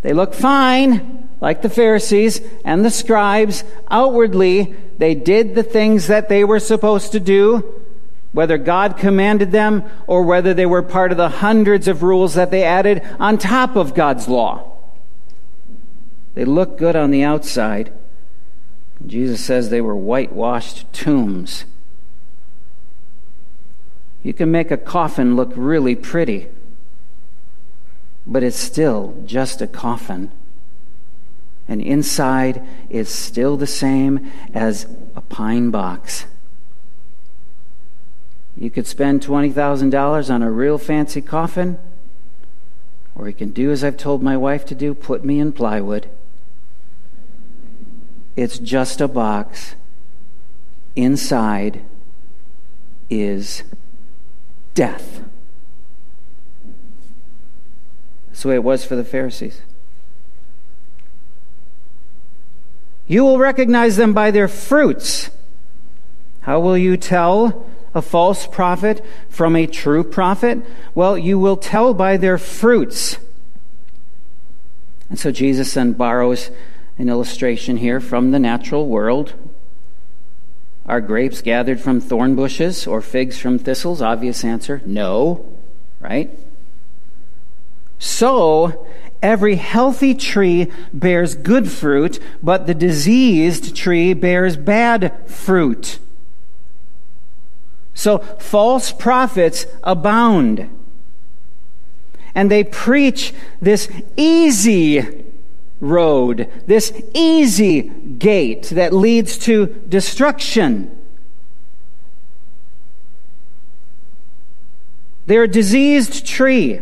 they 0.00 0.14
look 0.14 0.32
fine, 0.32 1.28
like 1.42 1.60
the 1.60 1.68
Pharisees 1.68 2.40
and 2.64 2.82
the 2.82 2.90
scribes. 2.90 3.62
Outwardly, 3.90 4.74
they 4.96 5.14
did 5.14 5.54
the 5.54 5.62
things 5.62 6.06
that 6.06 6.30
they 6.30 6.42
were 6.42 6.60
supposed 6.60 7.12
to 7.12 7.20
do, 7.20 7.84
whether 8.32 8.56
God 8.56 8.96
commanded 8.96 9.52
them 9.52 9.84
or 10.06 10.22
whether 10.22 10.54
they 10.54 10.64
were 10.64 10.82
part 10.82 11.12
of 11.12 11.18
the 11.18 11.28
hundreds 11.28 11.88
of 11.88 12.02
rules 12.02 12.32
that 12.32 12.50
they 12.50 12.64
added 12.64 13.06
on 13.18 13.36
top 13.36 13.76
of 13.76 13.92
God's 13.92 14.28
law. 14.28 14.78
They 16.32 16.46
look 16.46 16.78
good 16.78 16.96
on 16.96 17.10
the 17.10 17.22
outside. 17.22 17.92
Jesus 19.06 19.44
says 19.44 19.68
they 19.68 19.82
were 19.82 19.94
whitewashed 19.94 20.90
tombs. 20.94 21.66
You 24.22 24.34
can 24.34 24.50
make 24.50 24.70
a 24.70 24.76
coffin 24.76 25.36
look 25.36 25.52
really 25.54 25.96
pretty 25.96 26.48
but 28.26 28.42
it's 28.42 28.58
still 28.58 29.20
just 29.26 29.60
a 29.60 29.66
coffin. 29.66 30.30
And 31.66 31.80
inside 31.80 32.66
is 32.88 33.08
still 33.08 33.56
the 33.56 33.66
same 33.66 34.30
as 34.54 34.86
a 35.16 35.20
pine 35.20 35.70
box. 35.70 36.26
You 38.56 38.70
could 38.70 38.86
spend 38.86 39.22
$20,000 39.22 40.32
on 40.32 40.42
a 40.42 40.50
real 40.50 40.78
fancy 40.78 41.22
coffin, 41.22 41.78
or 43.14 43.28
you 43.28 43.34
can 43.34 43.50
do 43.50 43.70
as 43.70 43.82
I've 43.82 43.96
told 43.96 44.22
my 44.22 44.36
wife 44.36 44.64
to 44.66 44.74
do 44.74 44.94
put 44.94 45.24
me 45.24 45.40
in 45.40 45.52
plywood. 45.52 46.08
It's 48.36 48.58
just 48.58 49.00
a 49.00 49.08
box. 49.08 49.74
Inside 50.94 51.82
is 53.08 53.62
death. 54.80 55.22
That's 58.28 58.40
the 58.40 58.48
way 58.48 58.54
it 58.54 58.64
was 58.64 58.82
for 58.82 58.96
the 58.96 59.04
Pharisees. 59.04 59.60
You 63.06 63.22
will 63.24 63.38
recognize 63.38 63.96
them 63.96 64.14
by 64.14 64.30
their 64.30 64.48
fruits. 64.48 65.28
How 66.40 66.60
will 66.60 66.78
you 66.78 66.96
tell 66.96 67.66
a 67.94 68.00
false 68.00 68.46
prophet 68.46 69.04
from 69.28 69.54
a 69.54 69.66
true 69.66 70.02
prophet? 70.02 70.60
Well, 70.94 71.18
you 71.18 71.38
will 71.38 71.58
tell 71.58 71.92
by 71.92 72.16
their 72.16 72.38
fruits. 72.38 73.18
And 75.10 75.18
so 75.18 75.30
Jesus 75.30 75.74
then 75.74 75.92
borrows 75.92 76.50
an 76.96 77.10
illustration 77.10 77.76
here 77.76 78.00
from 78.00 78.30
the 78.30 78.38
natural 78.38 78.86
world. 78.86 79.34
Are 80.90 81.00
grapes 81.00 81.40
gathered 81.40 81.80
from 81.80 82.00
thorn 82.00 82.34
bushes 82.34 82.84
or 82.84 83.00
figs 83.00 83.38
from 83.38 83.60
thistles? 83.60 84.02
Obvious 84.02 84.42
answer 84.42 84.82
no, 84.84 85.46
right? 86.00 86.36
So, 88.00 88.88
every 89.22 89.54
healthy 89.54 90.14
tree 90.14 90.66
bears 90.92 91.36
good 91.36 91.70
fruit, 91.70 92.18
but 92.42 92.66
the 92.66 92.74
diseased 92.74 93.76
tree 93.76 94.14
bears 94.14 94.56
bad 94.56 95.30
fruit. 95.30 96.00
So, 97.94 98.18
false 98.18 98.90
prophets 98.90 99.66
abound. 99.84 100.76
And 102.34 102.50
they 102.50 102.64
preach 102.64 103.32
this 103.60 103.88
easy 104.16 105.24
road, 105.80 106.48
this 106.66 106.92
easy 107.14 107.82
gate 107.82 108.64
that 108.70 108.92
leads 108.92 109.38
to 109.38 109.66
destruction. 109.88 110.96
They're 115.26 115.44
a 115.44 115.48
diseased 115.48 116.26
tree 116.26 116.80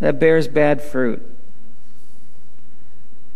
that 0.00 0.18
bears 0.18 0.48
bad 0.48 0.82
fruit. 0.82 1.26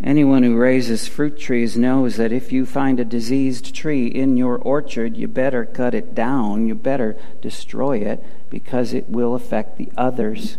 Anyone 0.03 0.43
who 0.43 0.57
raises 0.57 1.09
fruit 1.09 1.39
trees 1.39 1.77
knows 1.77 2.17
that 2.17 2.33
if 2.33 2.53
you 2.53 2.67
find 2.67 2.99
a 2.99 3.05
diseased 3.05 3.75
tree 3.75 4.07
in 4.07 4.37
your 4.37 4.59
orchard, 4.59 5.17
you 5.17 5.29
better 5.29 5.65
cut 5.65 5.95
it 5.95 6.15
down. 6.15 6.67
You 6.67 6.75
better 6.75 7.17
destroy 7.41 7.99
it 7.99 8.23
because 8.51 8.93
it 8.93 9.09
will 9.09 9.35
affect 9.35 9.79
the 9.79 9.91
others. 9.97 10.59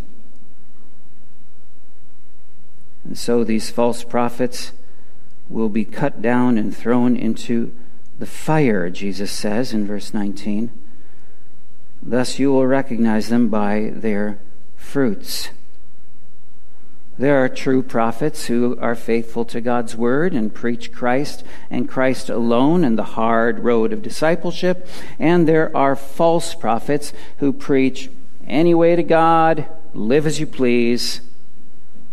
And 3.05 3.17
so 3.17 3.43
these 3.43 3.69
false 3.69 4.03
prophets 4.03 4.73
will 5.47 5.69
be 5.69 5.85
cut 5.85 6.21
down 6.21 6.57
and 6.57 6.75
thrown 6.75 7.15
into 7.15 7.73
the 8.17 8.25
fire, 8.25 8.89
Jesus 8.89 9.31
says 9.31 9.73
in 9.73 9.85
verse 9.85 10.13
19. 10.13 10.71
Thus 12.01 12.39
you 12.39 12.51
will 12.51 12.65
recognize 12.65 13.29
them 13.29 13.49
by 13.49 13.91
their 13.93 14.39
fruits. 14.75 15.49
There 17.17 17.41
are 17.43 17.47
true 17.47 17.81
prophets 17.81 18.47
who 18.47 18.77
are 18.81 18.95
faithful 18.95 19.45
to 19.45 19.61
God's 19.61 19.95
word 19.95 20.33
and 20.33 20.53
preach 20.53 20.91
Christ 20.91 21.45
and 21.69 21.87
Christ 21.87 22.29
alone 22.29 22.83
and 22.83 22.97
the 22.97 23.03
hard 23.03 23.59
road 23.59 23.93
of 23.93 24.01
discipleship. 24.01 24.85
And 25.17 25.47
there 25.47 25.75
are 25.75 25.95
false 25.95 26.53
prophets 26.53 27.13
who 27.37 27.53
preach 27.53 28.09
any 28.45 28.73
way 28.73 28.97
to 28.97 29.03
God, 29.03 29.65
live 29.93 30.27
as 30.27 30.39
you 30.41 30.45
please. 30.45 31.21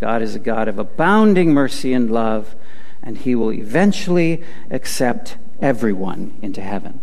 God 0.02 0.20
is 0.20 0.34
a 0.34 0.40
God 0.40 0.66
of 0.66 0.80
abounding 0.80 1.54
mercy 1.54 1.92
and 1.92 2.10
love, 2.10 2.56
and 3.04 3.16
he 3.16 3.36
will 3.36 3.52
eventually 3.52 4.42
accept 4.68 5.36
everyone 5.60 6.36
into 6.42 6.60
heaven. 6.60 6.98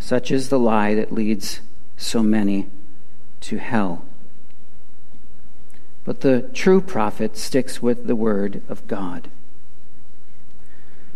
Such 0.00 0.32
is 0.32 0.48
the 0.48 0.58
lie 0.58 0.92
that 0.94 1.12
leads 1.12 1.60
so 1.96 2.20
many 2.20 2.66
to 3.42 3.58
hell. 3.58 4.04
But 6.04 6.22
the 6.22 6.50
true 6.52 6.80
prophet 6.80 7.36
sticks 7.36 7.80
with 7.80 8.08
the 8.08 8.16
word 8.16 8.60
of 8.68 8.88
God. 8.88 9.28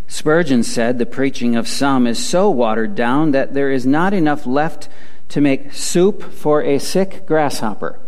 Spurgeon 0.06 0.62
said 0.62 1.00
the 1.00 1.06
preaching 1.06 1.56
of 1.56 1.66
some 1.66 2.06
is 2.06 2.24
so 2.24 2.48
watered 2.48 2.94
down 2.94 3.32
that 3.32 3.54
there 3.54 3.72
is 3.72 3.84
not 3.84 4.14
enough 4.14 4.46
left 4.46 4.88
to 5.30 5.40
make 5.40 5.72
soup 5.72 6.22
for 6.22 6.62
a 6.62 6.78
sick 6.78 7.26
grasshopper. 7.26 7.98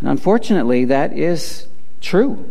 And 0.00 0.08
unfortunately, 0.08 0.86
that 0.86 1.12
is 1.16 1.68
true. 2.00 2.48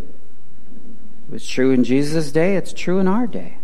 It 1.28 1.34
was 1.34 1.48
true 1.48 1.72
in 1.72 1.84
Jesus' 1.84 2.32
day, 2.32 2.56
it's 2.56 2.74
true 2.74 3.00
in 3.00 3.08
our 3.08 3.28
day. 3.28 3.58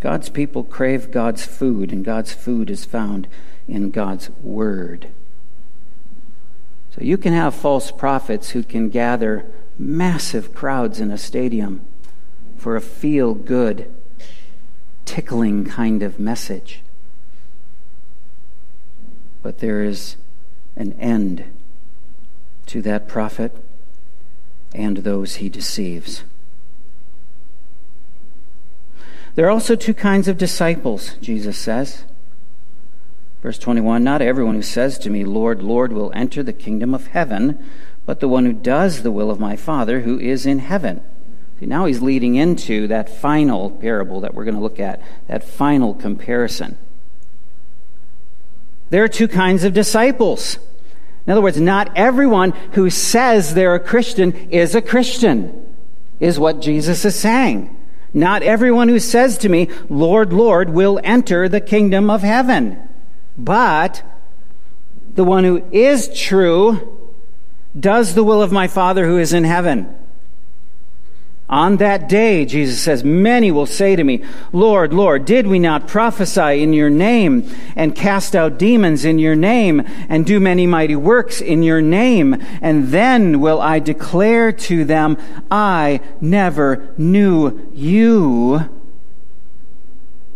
God's 0.00 0.28
people 0.28 0.64
crave 0.64 1.10
God's 1.10 1.44
food, 1.44 1.92
and 1.92 2.04
God's 2.04 2.32
food 2.32 2.70
is 2.70 2.84
found 2.84 3.26
in 3.66 3.90
God's 3.90 4.30
Word. 4.42 5.08
So 6.94 7.00
you 7.00 7.16
can 7.16 7.32
have 7.32 7.54
false 7.54 7.90
prophets 7.90 8.50
who 8.50 8.62
can 8.62 8.88
gather 8.88 9.46
massive 9.78 10.54
crowds 10.54 11.00
in 11.00 11.10
a 11.10 11.18
stadium 11.18 11.84
for 12.56 12.76
a 12.76 12.80
feel 12.80 13.34
good, 13.34 13.92
tickling 15.04 15.64
kind 15.64 16.02
of 16.02 16.20
message. 16.20 16.82
But 19.42 19.58
there 19.58 19.82
is 19.82 20.16
an 20.76 20.92
end 20.94 21.44
to 22.66 22.82
that 22.82 23.08
prophet 23.08 23.54
and 24.74 24.98
those 24.98 25.36
he 25.36 25.48
deceives. 25.48 26.24
There 29.34 29.46
are 29.46 29.50
also 29.50 29.74
two 29.74 29.94
kinds 29.94 30.28
of 30.28 30.38
disciples, 30.38 31.14
Jesus 31.20 31.58
says. 31.58 32.04
Verse 33.42 33.58
21 33.58 34.02
Not 34.02 34.22
everyone 34.22 34.54
who 34.54 34.62
says 34.62 34.98
to 35.00 35.10
me, 35.10 35.24
Lord, 35.24 35.62
Lord, 35.62 35.92
will 35.92 36.12
enter 36.14 36.42
the 36.42 36.52
kingdom 36.52 36.94
of 36.94 37.08
heaven, 37.08 37.62
but 38.06 38.20
the 38.20 38.28
one 38.28 38.46
who 38.46 38.52
does 38.52 39.02
the 39.02 39.10
will 39.10 39.30
of 39.30 39.40
my 39.40 39.56
Father 39.56 40.00
who 40.00 40.18
is 40.18 40.46
in 40.46 40.60
heaven. 40.60 41.02
See, 41.60 41.66
now 41.66 41.84
he's 41.84 42.02
leading 42.02 42.34
into 42.36 42.86
that 42.88 43.08
final 43.08 43.70
parable 43.70 44.20
that 44.20 44.34
we're 44.34 44.44
going 44.44 44.56
to 44.56 44.60
look 44.60 44.80
at, 44.80 45.00
that 45.28 45.44
final 45.44 45.94
comparison. 45.94 46.76
There 48.94 49.02
are 49.02 49.08
two 49.08 49.26
kinds 49.26 49.64
of 49.64 49.72
disciples 49.72 50.56
In 51.26 51.32
other 51.32 51.42
words, 51.42 51.60
not 51.60 51.90
everyone 51.96 52.52
who 52.74 52.90
says 52.90 53.52
they're 53.52 53.74
a 53.74 53.80
Christian 53.80 54.32
is 54.52 54.76
a 54.76 54.80
Christian, 54.80 55.74
is 56.20 56.38
what 56.38 56.60
Jesus 56.60 57.04
is 57.04 57.16
saying. 57.16 57.76
Not 58.12 58.44
everyone 58.44 58.88
who 58.88 59.00
says 59.00 59.36
to 59.38 59.48
me, 59.48 59.68
Lord, 59.88 60.32
Lord, 60.32 60.70
will 60.70 61.00
enter 61.02 61.48
the 61.48 61.60
kingdom 61.60 62.08
of 62.08 62.22
heaven. 62.22 62.88
But 63.36 64.04
the 65.16 65.24
one 65.24 65.42
who 65.42 65.64
is 65.72 66.16
true 66.16 67.10
does 67.76 68.14
the 68.14 68.22
will 68.22 68.42
of 68.42 68.52
my 68.52 68.68
Father 68.68 69.06
who 69.06 69.18
is 69.18 69.32
in 69.32 69.42
heaven. 69.42 69.92
On 71.54 71.76
that 71.76 72.08
day, 72.08 72.44
Jesus 72.44 72.80
says, 72.80 73.04
many 73.04 73.52
will 73.52 73.64
say 73.64 73.94
to 73.94 74.02
me, 74.02 74.24
Lord, 74.52 74.92
Lord, 74.92 75.24
did 75.24 75.46
we 75.46 75.60
not 75.60 75.86
prophesy 75.86 76.60
in 76.60 76.72
your 76.72 76.90
name 76.90 77.48
and 77.76 77.94
cast 77.94 78.34
out 78.34 78.58
demons 78.58 79.04
in 79.04 79.20
your 79.20 79.36
name 79.36 79.80
and 80.08 80.26
do 80.26 80.40
many 80.40 80.66
mighty 80.66 80.96
works 80.96 81.40
in 81.40 81.62
your 81.62 81.80
name? 81.80 82.36
And 82.60 82.88
then 82.88 83.38
will 83.38 83.60
I 83.60 83.78
declare 83.78 84.50
to 84.50 84.84
them, 84.84 85.16
I 85.48 86.00
never 86.20 86.92
knew 86.98 87.70
you. 87.72 88.68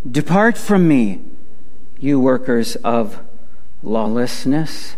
Depart 0.08 0.56
from 0.56 0.86
me, 0.86 1.20
you 1.98 2.20
workers 2.20 2.76
of 2.76 3.18
lawlessness. 3.82 4.94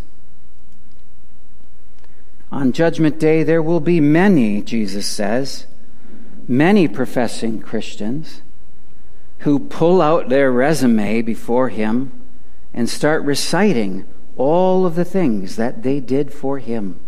On 2.53 2.73
judgment 2.73 3.19
day, 3.19 3.43
there 3.43 3.63
will 3.63 3.81
be 3.81 4.01
many, 4.01 4.61
Jesus 4.61 5.07
says 5.07 5.65
many 6.51 6.89
professing 6.89 7.61
Christians 7.61 8.43
who 9.39 9.57
pull 9.57 10.03
out 10.03 10.29
their 10.29 10.51
resume 10.51 11.23
before 11.23 11.69
him 11.69 12.11
and 12.75 12.89
start 12.89 13.23
reciting 13.23 14.05
all 14.37 14.85
of 14.85 14.97
the 14.97 15.05
things 15.05 15.55
that 15.55 15.85
they 15.85 16.01
did 16.01 16.33
for 16.33 16.59
him, 16.59 16.99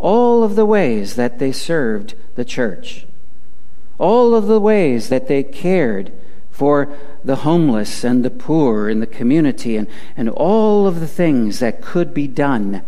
all 0.00 0.42
of 0.42 0.56
the 0.56 0.66
ways 0.66 1.14
that 1.14 1.38
they 1.38 1.52
served 1.52 2.14
the 2.34 2.44
church, 2.44 3.06
all 3.96 4.34
of 4.34 4.48
the 4.48 4.60
ways 4.60 5.08
that 5.08 5.28
they 5.28 5.44
cared 5.44 6.12
for 6.50 6.98
the 7.22 7.36
homeless 7.36 8.02
and 8.02 8.24
the 8.24 8.30
poor 8.30 8.88
in 8.88 8.98
the 8.98 9.06
community, 9.06 9.76
and, 9.76 9.86
and 10.16 10.28
all 10.28 10.88
of 10.88 10.98
the 10.98 11.06
things 11.06 11.60
that 11.60 11.80
could 11.80 12.12
be 12.12 12.26
done 12.26 12.82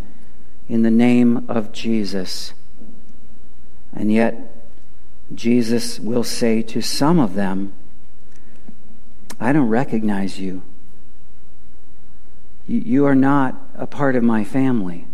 in 0.69 0.83
the 0.83 0.91
name 0.91 1.49
of 1.49 1.71
Jesus. 1.71 2.55
And 3.93 4.13
yet, 4.13 4.50
Jesus 5.35 6.01
will 6.01 6.25
say 6.25 6.63
to 6.63 6.81
some 6.81 7.19
of 7.19 7.35
them, 7.35 7.73
I 9.39 9.53
don't 9.53 9.69
recognize 9.69 10.39
you. 10.39 10.63
You 12.67 13.07
are 13.07 13.15
not 13.15 13.57
a 13.75 13.87
part 13.87 14.17
of 14.17 14.23
my 14.23 14.45
family, 14.45 15.07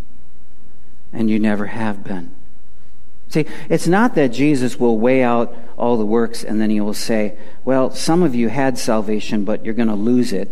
and 1.13 1.29
you 1.29 1.39
never 1.39 1.67
have 1.67 2.03
been. 2.03 2.31
See, 3.29 3.45
it's 3.69 3.87
not 3.87 4.15
that 4.15 4.29
Jesus 4.29 4.79
will 4.79 4.97
weigh 4.97 5.23
out 5.23 5.55
all 5.77 5.97
the 5.97 6.05
works 6.05 6.43
and 6.43 6.61
then 6.61 6.69
he 6.69 6.79
will 6.79 6.93
say, 6.93 7.37
Well, 7.65 7.91
some 7.91 8.23
of 8.23 8.33
you 8.33 8.49
had 8.49 8.77
salvation, 8.77 9.43
but 9.43 9.65
you're 9.65 9.73
going 9.73 9.89
to 9.89 9.95
lose 9.95 10.31
it. 10.31 10.49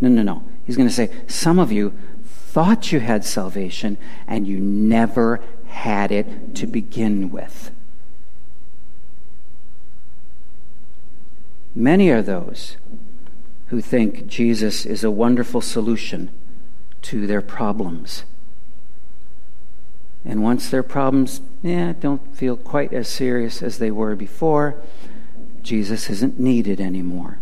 No, 0.00 0.08
no, 0.08 0.22
no. 0.22 0.44
He's 0.66 0.76
going 0.76 0.88
to 0.88 0.94
say, 0.94 1.10
Some 1.26 1.58
of 1.58 1.72
you 1.72 1.94
thought 2.24 2.92
you 2.92 3.00
had 3.00 3.24
salvation, 3.24 3.96
and 4.26 4.46
you 4.46 4.58
never 4.58 5.42
had 5.68 6.10
it 6.10 6.54
to 6.56 6.66
begin 6.66 7.30
with. 7.30 7.70
Many 11.76 12.08
are 12.08 12.22
those 12.22 12.78
who 13.66 13.82
think 13.82 14.26
Jesus 14.26 14.86
is 14.86 15.04
a 15.04 15.10
wonderful 15.10 15.60
solution 15.60 16.30
to 17.02 17.26
their 17.26 17.42
problems. 17.42 18.24
And 20.24 20.42
once 20.42 20.70
their 20.70 20.82
problems 20.82 21.42
yeah, 21.62 21.92
don't 22.00 22.34
feel 22.34 22.56
quite 22.56 22.94
as 22.94 23.08
serious 23.08 23.62
as 23.62 23.76
they 23.76 23.90
were 23.90 24.16
before, 24.16 24.80
Jesus 25.62 26.08
isn't 26.08 26.40
needed 26.40 26.80
anymore. 26.80 27.40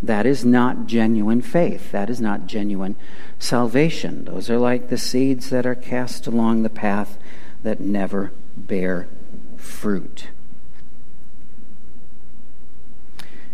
That 0.00 0.24
is 0.24 0.44
not 0.44 0.86
genuine 0.86 1.42
faith. 1.42 1.90
That 1.90 2.08
is 2.08 2.20
not 2.20 2.46
genuine 2.46 2.94
salvation. 3.40 4.24
Those 4.24 4.48
are 4.48 4.58
like 4.58 4.88
the 4.88 4.96
seeds 4.96 5.50
that 5.50 5.66
are 5.66 5.74
cast 5.74 6.28
along 6.28 6.62
the 6.62 6.70
path 6.70 7.18
that 7.64 7.80
never 7.80 8.30
bear 8.56 9.08
fruit. 9.56 10.28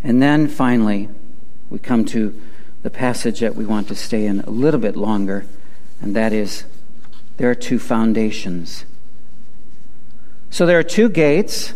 And 0.07 0.23
then 0.23 0.47
finally, 0.47 1.09
we 1.69 1.81
come 1.81 2.05
to 2.05 2.41
the 2.85 2.91
passage 2.91 3.41
that 3.41 3.57
we 3.57 3.67
want 3.67 3.89
to 3.89 3.97
stay 3.97 4.25
in 4.25 4.39
a 4.39 4.51
little 4.51 4.79
bit 4.79 4.95
longer, 4.95 5.47
and 6.01 6.15
that 6.15 6.33
is 6.33 6.65
there 7.39 7.51
are 7.51 7.57
two 7.57 7.81
foundations. 7.81 8.85
So 10.49 10.65
there 10.65 10.79
are 10.79 10.85
two 10.85 11.09
gates, 11.09 11.75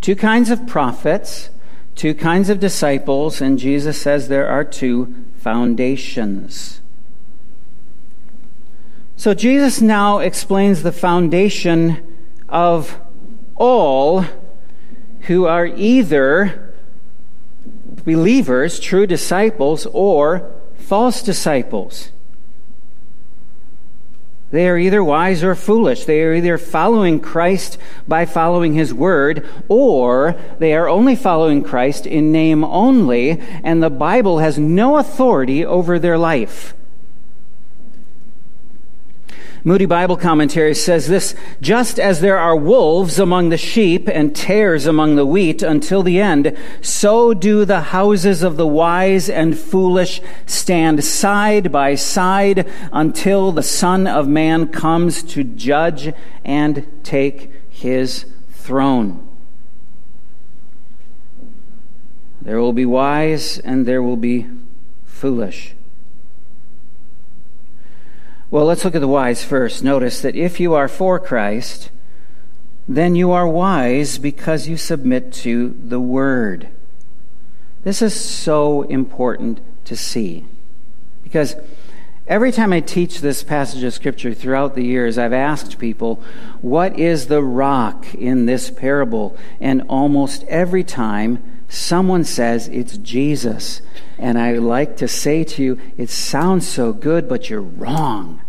two 0.00 0.14
kinds 0.14 0.50
of 0.50 0.68
prophets, 0.68 1.50
two 1.96 2.14
kinds 2.14 2.48
of 2.48 2.60
disciples, 2.60 3.40
and 3.40 3.58
Jesus 3.58 4.00
says 4.00 4.28
there 4.28 4.46
are 4.46 4.62
two 4.62 5.12
foundations. 5.38 6.80
So 9.16 9.34
Jesus 9.34 9.80
now 9.80 10.20
explains 10.20 10.84
the 10.84 10.92
foundation 10.92 12.06
of 12.48 13.00
all 13.56 14.24
who 15.22 15.46
are 15.46 15.66
either 15.66 16.68
believers, 18.04 18.80
true 18.80 19.06
disciples, 19.06 19.86
or 19.92 20.50
false 20.76 21.22
disciples. 21.22 22.10
They 24.50 24.68
are 24.68 24.76
either 24.76 25.02
wise 25.04 25.44
or 25.44 25.54
foolish. 25.54 26.04
They 26.06 26.22
are 26.22 26.34
either 26.34 26.58
following 26.58 27.20
Christ 27.20 27.78
by 28.08 28.26
following 28.26 28.74
his 28.74 28.92
word, 28.92 29.48
or 29.68 30.34
they 30.58 30.74
are 30.74 30.88
only 30.88 31.14
following 31.14 31.62
Christ 31.62 32.04
in 32.04 32.32
name 32.32 32.64
only, 32.64 33.40
and 33.62 33.80
the 33.80 33.90
Bible 33.90 34.38
has 34.38 34.58
no 34.58 34.96
authority 34.96 35.64
over 35.64 36.00
their 36.00 36.18
life. 36.18 36.74
Moody 39.62 39.84
Bible 39.84 40.16
Commentary 40.16 40.74
says 40.74 41.06
this 41.06 41.34
just 41.60 42.00
as 42.00 42.20
there 42.20 42.38
are 42.38 42.56
wolves 42.56 43.18
among 43.18 43.50
the 43.50 43.58
sheep 43.58 44.08
and 44.08 44.34
tares 44.34 44.86
among 44.86 45.16
the 45.16 45.26
wheat 45.26 45.62
until 45.62 46.02
the 46.02 46.18
end, 46.18 46.56
so 46.80 47.34
do 47.34 47.66
the 47.66 47.80
houses 47.80 48.42
of 48.42 48.56
the 48.56 48.66
wise 48.66 49.28
and 49.28 49.58
foolish 49.58 50.22
stand 50.46 51.04
side 51.04 51.70
by 51.70 51.94
side 51.94 52.66
until 52.90 53.52
the 53.52 53.62
Son 53.62 54.06
of 54.06 54.26
Man 54.26 54.68
comes 54.68 55.22
to 55.24 55.44
judge 55.44 56.12
and 56.42 56.86
take 57.04 57.52
his 57.68 58.24
throne. 58.50 59.26
There 62.40 62.58
will 62.60 62.72
be 62.72 62.86
wise 62.86 63.58
and 63.58 63.84
there 63.84 64.02
will 64.02 64.16
be 64.16 64.46
foolish. 65.04 65.74
Well, 68.50 68.64
let's 68.64 68.84
look 68.84 68.96
at 68.96 69.00
the 69.00 69.06
wise 69.06 69.44
first. 69.44 69.84
Notice 69.84 70.20
that 70.22 70.34
if 70.34 70.58
you 70.58 70.74
are 70.74 70.88
for 70.88 71.20
Christ, 71.20 71.90
then 72.88 73.14
you 73.14 73.30
are 73.30 73.46
wise 73.46 74.18
because 74.18 74.66
you 74.66 74.76
submit 74.76 75.32
to 75.34 75.76
the 75.84 76.00
Word. 76.00 76.68
This 77.84 78.02
is 78.02 78.12
so 78.12 78.82
important 78.82 79.60
to 79.84 79.94
see. 79.96 80.46
Because 81.22 81.54
every 82.26 82.50
time 82.50 82.72
I 82.72 82.80
teach 82.80 83.20
this 83.20 83.44
passage 83.44 83.84
of 83.84 83.94
Scripture 83.94 84.34
throughout 84.34 84.74
the 84.74 84.84
years, 84.84 85.16
I've 85.16 85.32
asked 85.32 85.78
people, 85.78 86.20
what 86.60 86.98
is 86.98 87.28
the 87.28 87.44
rock 87.44 88.12
in 88.16 88.46
this 88.46 88.68
parable? 88.68 89.36
And 89.60 89.82
almost 89.88 90.42
every 90.48 90.82
time, 90.82 91.59
someone 91.70 92.24
says 92.24 92.68
it's 92.68 92.98
Jesus. 92.98 93.80
And 94.18 94.38
I 94.38 94.54
like 94.54 94.98
to 94.98 95.08
say 95.08 95.44
to 95.44 95.62
you, 95.62 95.80
it 95.96 96.10
sounds 96.10 96.68
so 96.68 96.92
good, 96.92 97.28
but 97.28 97.48
you're 97.48 97.62
wrong. 97.62 98.42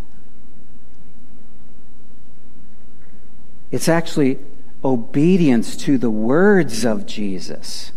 It's 3.71 3.88
actually 3.88 4.39
obedience 4.84 5.77
to 5.77 5.97
the 5.97 6.10
words 6.10 6.84
of 6.84 7.05
Jesus. 7.05 7.93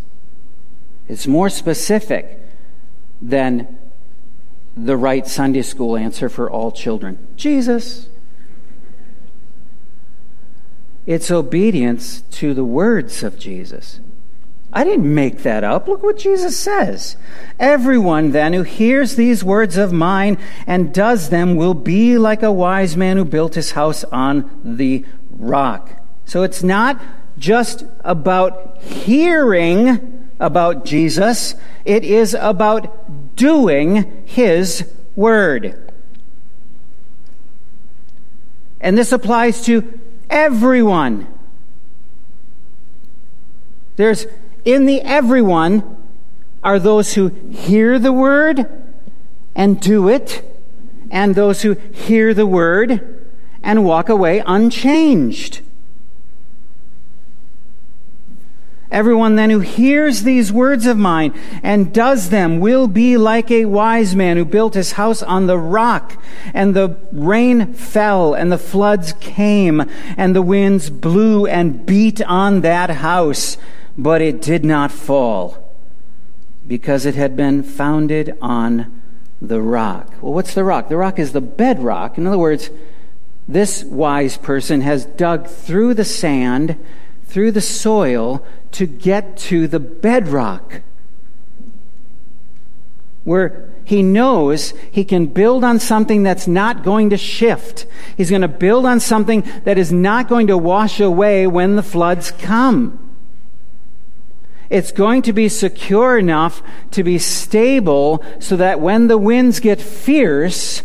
It's 1.08 1.26
more 1.26 1.48
specific 1.48 2.40
than 3.20 3.78
the 4.76 4.96
right 4.96 5.26
Sunday 5.26 5.62
school 5.62 5.96
answer 5.96 6.28
for 6.28 6.50
all 6.50 6.70
children 6.70 7.26
Jesus. 7.36 8.08
It's 11.06 11.30
obedience 11.30 12.22
to 12.32 12.54
the 12.54 12.64
words 12.64 13.22
of 13.22 13.38
Jesus. 13.38 14.00
I 14.72 14.82
didn't 14.82 15.12
make 15.12 15.42
that 15.44 15.62
up. 15.62 15.86
Look 15.86 16.02
what 16.02 16.18
Jesus 16.18 16.58
says. 16.58 17.16
Everyone 17.60 18.32
then 18.32 18.52
who 18.52 18.62
hears 18.62 19.14
these 19.14 19.44
words 19.44 19.76
of 19.76 19.92
mine 19.92 20.36
and 20.66 20.92
does 20.92 21.28
them 21.28 21.54
will 21.54 21.74
be 21.74 22.18
like 22.18 22.42
a 22.42 22.50
wise 22.50 22.96
man 22.96 23.16
who 23.16 23.24
built 23.24 23.54
his 23.54 23.72
house 23.72 24.02
on 24.04 24.50
the 24.64 25.04
rock. 25.30 25.90
So 26.24 26.42
it's 26.42 26.62
not 26.62 27.00
just 27.38 27.84
about 28.00 28.82
hearing 28.82 30.28
about 30.40 30.84
Jesus, 30.84 31.54
it 31.84 32.04
is 32.04 32.34
about 32.34 33.36
doing 33.36 34.24
his 34.26 34.90
word. 35.14 35.92
And 38.80 38.98
this 38.98 39.12
applies 39.12 39.64
to 39.66 40.00
everyone. 40.28 41.26
There's 43.96 44.26
in 44.64 44.86
the 44.86 45.00
everyone 45.02 45.96
are 46.62 46.78
those 46.78 47.14
who 47.14 47.28
hear 47.50 47.98
the 47.98 48.12
word 48.12 48.66
and 49.54 49.80
do 49.80 50.08
it, 50.08 50.42
and 51.10 51.34
those 51.34 51.62
who 51.62 51.74
hear 51.92 52.34
the 52.34 52.46
word 52.46 53.24
and 53.62 53.84
walk 53.84 54.08
away 54.08 54.42
unchanged. 54.44 55.60
Everyone 58.90 59.34
then 59.34 59.50
who 59.50 59.58
hears 59.58 60.22
these 60.22 60.52
words 60.52 60.86
of 60.86 60.96
mine 60.96 61.34
and 61.64 61.92
does 61.92 62.30
them 62.30 62.60
will 62.60 62.86
be 62.86 63.16
like 63.16 63.50
a 63.50 63.64
wise 63.64 64.14
man 64.14 64.36
who 64.36 64.44
built 64.44 64.74
his 64.74 64.92
house 64.92 65.20
on 65.20 65.48
the 65.48 65.58
rock. 65.58 66.22
And 66.52 66.76
the 66.76 66.96
rain 67.10 67.74
fell 67.74 68.34
and 68.34 68.52
the 68.52 68.58
floods 68.58 69.12
came 69.14 69.82
and 70.16 70.36
the 70.36 70.42
winds 70.42 70.90
blew 70.90 71.44
and 71.44 71.84
beat 71.84 72.22
on 72.22 72.60
that 72.60 72.90
house, 72.90 73.56
but 73.96 74.20
it 74.20 74.40
did 74.40 74.64
not 74.64 74.90
fall 74.90 75.72
because 76.66 77.06
it 77.06 77.14
had 77.14 77.36
been 77.36 77.62
founded 77.62 78.36
on 78.40 79.02
the 79.40 79.60
rock. 79.60 80.14
Well, 80.20 80.32
what's 80.32 80.54
the 80.54 80.64
rock? 80.64 80.88
The 80.88 80.96
rock 80.96 81.18
is 81.18 81.32
the 81.32 81.40
bedrock. 81.40 82.16
In 82.18 82.26
other 82.26 82.38
words, 82.38 82.70
this 83.46 83.84
wise 83.84 84.36
person 84.38 84.80
has 84.80 85.04
dug 85.04 85.46
through 85.46 85.94
the 85.94 86.04
sand, 86.04 86.76
through 87.24 87.52
the 87.52 87.60
soil 87.60 88.44
to 88.72 88.86
get 88.86 89.36
to 89.36 89.68
the 89.68 89.80
bedrock 89.80 90.82
where 93.24 93.70
he 93.84 94.02
knows 94.02 94.72
he 94.90 95.04
can 95.04 95.26
build 95.26 95.64
on 95.64 95.78
something 95.78 96.22
that's 96.22 96.46
not 96.46 96.82
going 96.82 97.10
to 97.10 97.16
shift. 97.16 97.86
He's 98.16 98.30
going 98.30 98.42
to 98.42 98.48
build 98.48 98.86
on 98.86 99.00
something 99.00 99.42
that 99.64 99.76
is 99.76 99.92
not 99.92 100.28
going 100.28 100.46
to 100.46 100.56
wash 100.56 101.00
away 101.00 101.46
when 101.46 101.76
the 101.76 101.82
floods 101.82 102.30
come. 102.30 103.03
It's 104.70 104.92
going 104.92 105.22
to 105.22 105.32
be 105.32 105.48
secure 105.48 106.18
enough 106.18 106.62
to 106.92 107.02
be 107.02 107.18
stable 107.18 108.24
so 108.40 108.56
that 108.56 108.80
when 108.80 109.08
the 109.08 109.18
winds 109.18 109.60
get 109.60 109.80
fierce, 109.80 110.82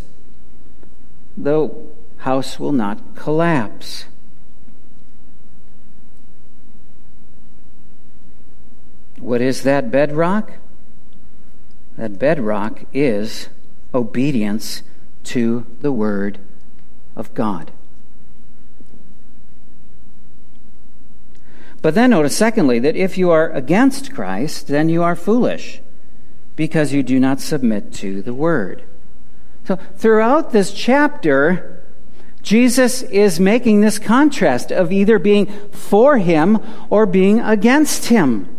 the 1.38 1.70
house 2.18 2.60
will 2.60 2.74
not 2.74 3.16
collapse. 3.16 4.06
What 9.20 9.42
is 9.42 9.64
that 9.64 9.92
bedrock? 9.92 10.54
That 11.98 12.18
bedrock 12.18 12.84
is 12.94 13.50
obedience 13.94 14.84
to 15.26 15.66
the 15.82 15.92
Word 15.92 16.40
of 17.16 17.34
God. 17.34 17.72
But 21.82 21.96
then 21.96 22.10
notice, 22.10 22.36
secondly, 22.36 22.80
that 22.80 22.96
if 22.96 23.18
you 23.18 23.32
are 23.32 23.50
against 23.52 24.14
Christ, 24.14 24.68
then 24.68 24.90
you 24.90 25.02
are 25.04 25.16
foolish 25.16 25.82
because 26.56 26.92
you 26.92 27.04
do 27.04 27.20
not 27.20 27.40
submit 27.40 27.94
to 27.94 28.22
the 28.22 28.34
Word. 28.34 28.84
So, 29.66 29.78
throughout 29.96 30.52
this 30.52 30.74
chapter, 30.74 31.82
Jesus 32.42 33.02
is 33.04 33.40
making 33.40 33.82
this 33.82 34.00
contrast 34.00 34.72
of 34.72 34.92
either 34.92 35.20
being 35.20 35.46
for 35.72 36.18
Him 36.18 36.60
or 36.90 37.06
being 37.06 37.40
against 37.40 38.08
Him 38.08 38.59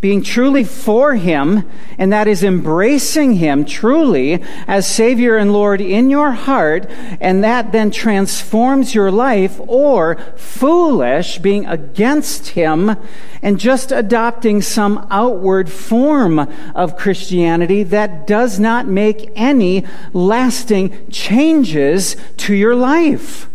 being 0.00 0.22
truly 0.22 0.64
for 0.64 1.14
Him, 1.14 1.68
and 1.98 2.12
that 2.12 2.28
is 2.28 2.44
embracing 2.44 3.34
Him 3.34 3.64
truly 3.64 4.42
as 4.66 4.86
Savior 4.86 5.36
and 5.36 5.52
Lord 5.52 5.80
in 5.80 6.10
your 6.10 6.32
heart, 6.32 6.86
and 7.20 7.42
that 7.42 7.72
then 7.72 7.90
transforms 7.90 8.94
your 8.94 9.10
life, 9.10 9.60
or 9.66 10.16
foolish, 10.36 11.38
being 11.38 11.66
against 11.66 12.48
Him 12.48 12.96
and 13.42 13.60
just 13.60 13.92
adopting 13.92 14.60
some 14.60 15.06
outward 15.10 15.70
form 15.70 16.38
of 16.74 16.96
Christianity 16.96 17.82
that 17.84 18.26
does 18.26 18.58
not 18.58 18.86
make 18.86 19.30
any 19.36 19.84
lasting 20.12 21.10
changes 21.10 22.16
to 22.38 22.54
your 22.54 22.74
life. 22.74 23.48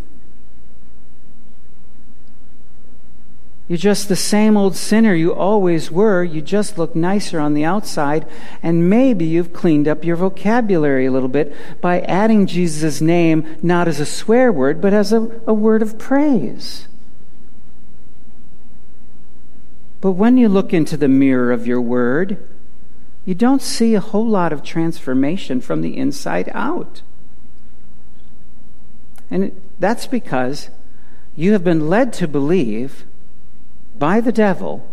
You're 3.68 3.78
just 3.78 4.10
the 4.10 4.16
same 4.16 4.58
old 4.58 4.76
sinner 4.76 5.14
you 5.14 5.34
always 5.34 5.90
were. 5.90 6.24
You 6.24 6.42
just 6.42 6.78
look 6.78 6.96
nicer 6.96 7.40
on 7.40 7.54
the 7.54 7.64
outside. 7.64 8.28
And 8.62 8.90
maybe 8.90 9.26
you've 9.26 9.54
cleaned 9.54 9.88
up 9.88 10.04
your 10.04 10.18
vocabulary 10.18 11.06
a 11.06 11.12
little 11.12 11.30
bit 11.30 11.56
by 11.80 12.02
adding 12.02 12.48
Jesus' 12.48 13.00
name 13.00 13.58
not 13.64 13.88
as 13.88 14.00
a 14.00 14.06
swear 14.06 14.52
word, 14.52 14.82
but 14.82 14.94
as 14.94 15.14
a, 15.14 15.20
a 15.48 15.54
word 15.54 15.82
of 15.82 15.98
praise. 15.98 16.88
But 20.02 20.14
when 20.14 20.38
you 20.38 20.50
look 20.50 20.74
into 20.74 20.98
the 20.98 21.08
mirror 21.08 21.52
of 21.52 21.68
your 21.68 21.80
word, 21.80 22.46
you 23.24 23.36
don't 23.36 23.62
see 23.62 23.94
a 23.94 24.00
whole 24.02 24.28
lot 24.28 24.52
of 24.52 24.64
transformation 24.64 25.62
from 25.62 25.82
the 25.82 25.96
inside 25.96 26.50
out. 26.54 27.04
And 29.30 29.62
that's 29.80 30.08
because 30.08 30.70
you 31.36 31.54
have 31.54 31.64
been 31.64 31.88
led 31.88 32.12
to 32.14 32.28
believe 32.28 33.06
by 34.02 34.20
the 34.20 34.32
devil 34.32 34.84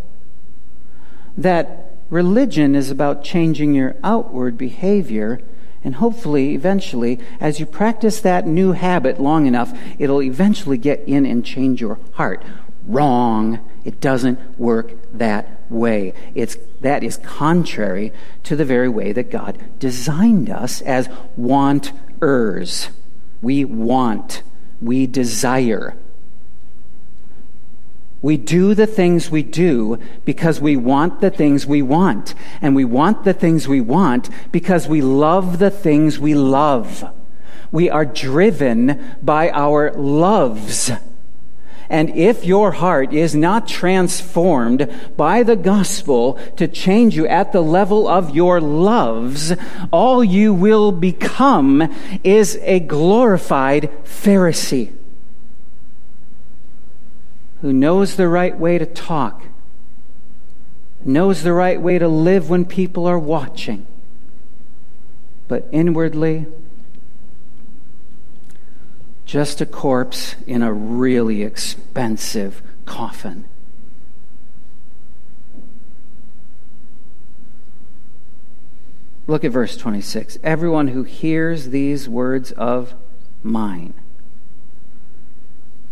that 1.34 1.94
religion 2.10 2.74
is 2.74 2.90
about 2.90 3.24
changing 3.24 3.72
your 3.72 3.96
outward 4.04 4.58
behavior. 4.58 5.40
And 5.82 5.94
hopefully, 5.94 6.54
eventually, 6.54 7.18
as 7.40 7.58
you 7.58 7.64
practice 7.64 8.20
that 8.20 8.46
new 8.46 8.72
habit 8.72 9.18
long 9.18 9.46
enough, 9.46 9.72
it'll 9.98 10.22
eventually 10.22 10.76
get 10.76 11.00
in 11.08 11.24
and 11.24 11.42
change 11.42 11.80
your 11.80 11.98
heart. 12.12 12.44
Wrong. 12.86 13.60
It 13.82 13.98
doesn't 13.98 14.58
work 14.60 14.92
that 15.14 15.62
way. 15.70 16.12
It's, 16.34 16.58
that 16.82 17.02
is 17.02 17.16
contrary 17.16 18.12
to 18.42 18.56
the 18.56 18.66
very 18.66 18.90
way 18.90 19.12
that 19.12 19.30
God 19.30 19.56
designed 19.78 20.50
us 20.50 20.82
as 20.82 21.08
wanters. 21.34 22.90
We 23.40 23.64
want, 23.64 24.42
we 24.82 25.06
desire. 25.06 25.96
We 28.20 28.37
do 28.37 28.74
the 28.74 28.87
things 28.87 29.31
we 29.31 29.42
do 29.42 29.98
because 30.24 30.61
we 30.61 30.76
want 30.76 31.20
the 31.20 31.31
things 31.31 31.66
we 31.66 31.83
want. 31.83 32.35
And 32.61 32.74
we 32.74 32.85
want 32.85 33.24
the 33.24 33.33
things 33.33 33.68
we 33.68 33.81
want 33.81 34.28
because 34.50 34.88
we 34.88 35.00
love 35.00 35.59
the 35.59 35.70
things 35.70 36.18
we 36.18 36.35
love. 36.35 37.04
We 37.70 37.90
are 37.90 38.04
driven 38.04 39.16
by 39.22 39.50
our 39.50 39.92
loves. 39.92 40.90
And 41.90 42.11
if 42.16 42.44
your 42.44 42.72
heart 42.72 43.14
is 43.14 43.35
not 43.35 43.68
transformed 43.68 44.92
by 45.16 45.42
the 45.42 45.57
gospel 45.57 46.35
to 46.57 46.68
change 46.68 47.16
you 47.16 47.26
at 47.26 47.52
the 47.52 47.62
level 47.62 48.09
of 48.09 48.35
your 48.35 48.61
loves, 48.61 49.54
all 49.90 50.22
you 50.22 50.52
will 50.52 50.92
become 50.92 51.88
is 52.24 52.59
a 52.62 52.81
glorified 52.81 53.90
Pharisee 54.04 54.97
who 57.60 57.72
knows 57.72 58.16
the 58.16 58.28
right 58.28 58.58
way 58.58 58.78
to 58.78 58.86
talk, 58.86 59.42
knows 61.04 61.42
the 61.42 61.52
right 61.52 61.80
way 61.80 61.98
to 61.98 62.08
live 62.08 62.48
when 62.48 62.64
people 62.64 63.06
are 63.06 63.18
watching, 63.18 63.86
but 65.48 65.68
inwardly, 65.72 66.46
just 69.24 69.60
a 69.60 69.66
corpse 69.66 70.36
in 70.46 70.62
a 70.62 70.72
really 70.72 71.42
expensive 71.42 72.62
coffin. 72.86 73.44
Look 79.26 79.44
at 79.44 79.52
verse 79.52 79.76
26. 79.76 80.38
Everyone 80.42 80.88
who 80.88 81.02
hears 81.02 81.68
these 81.68 82.08
words 82.08 82.50
of 82.52 82.94
mine. 83.42 83.92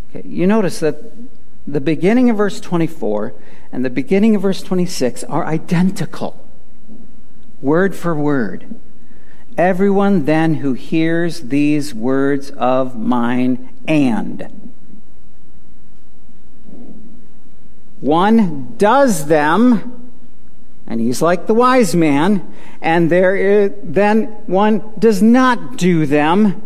Okay, 0.08 0.26
you 0.26 0.46
notice 0.46 0.80
that 0.80 0.96
the 1.66 1.80
beginning 1.80 2.30
of 2.30 2.36
verse 2.36 2.60
24 2.60 3.34
and 3.72 3.84
the 3.84 3.90
beginning 3.90 4.36
of 4.36 4.42
verse 4.42 4.62
26 4.62 5.24
are 5.24 5.44
identical, 5.44 6.44
word 7.60 7.94
for 7.94 8.14
word. 8.14 8.78
Everyone 9.58 10.26
then 10.26 10.56
who 10.56 10.74
hears 10.74 11.42
these 11.42 11.94
words 11.94 12.50
of 12.50 12.98
mine 12.98 13.70
and 13.88 14.66
one 18.00 18.74
does 18.76 19.26
them, 19.26 20.12
and 20.86 21.00
he's 21.00 21.22
like 21.22 21.46
the 21.46 21.54
wise 21.54 21.94
man, 21.94 22.54
and 22.80 23.10
there 23.10 23.34
is, 23.34 23.72
then 23.82 24.26
one 24.46 24.92
does 24.98 25.22
not 25.22 25.76
do 25.76 26.06
them, 26.06 26.62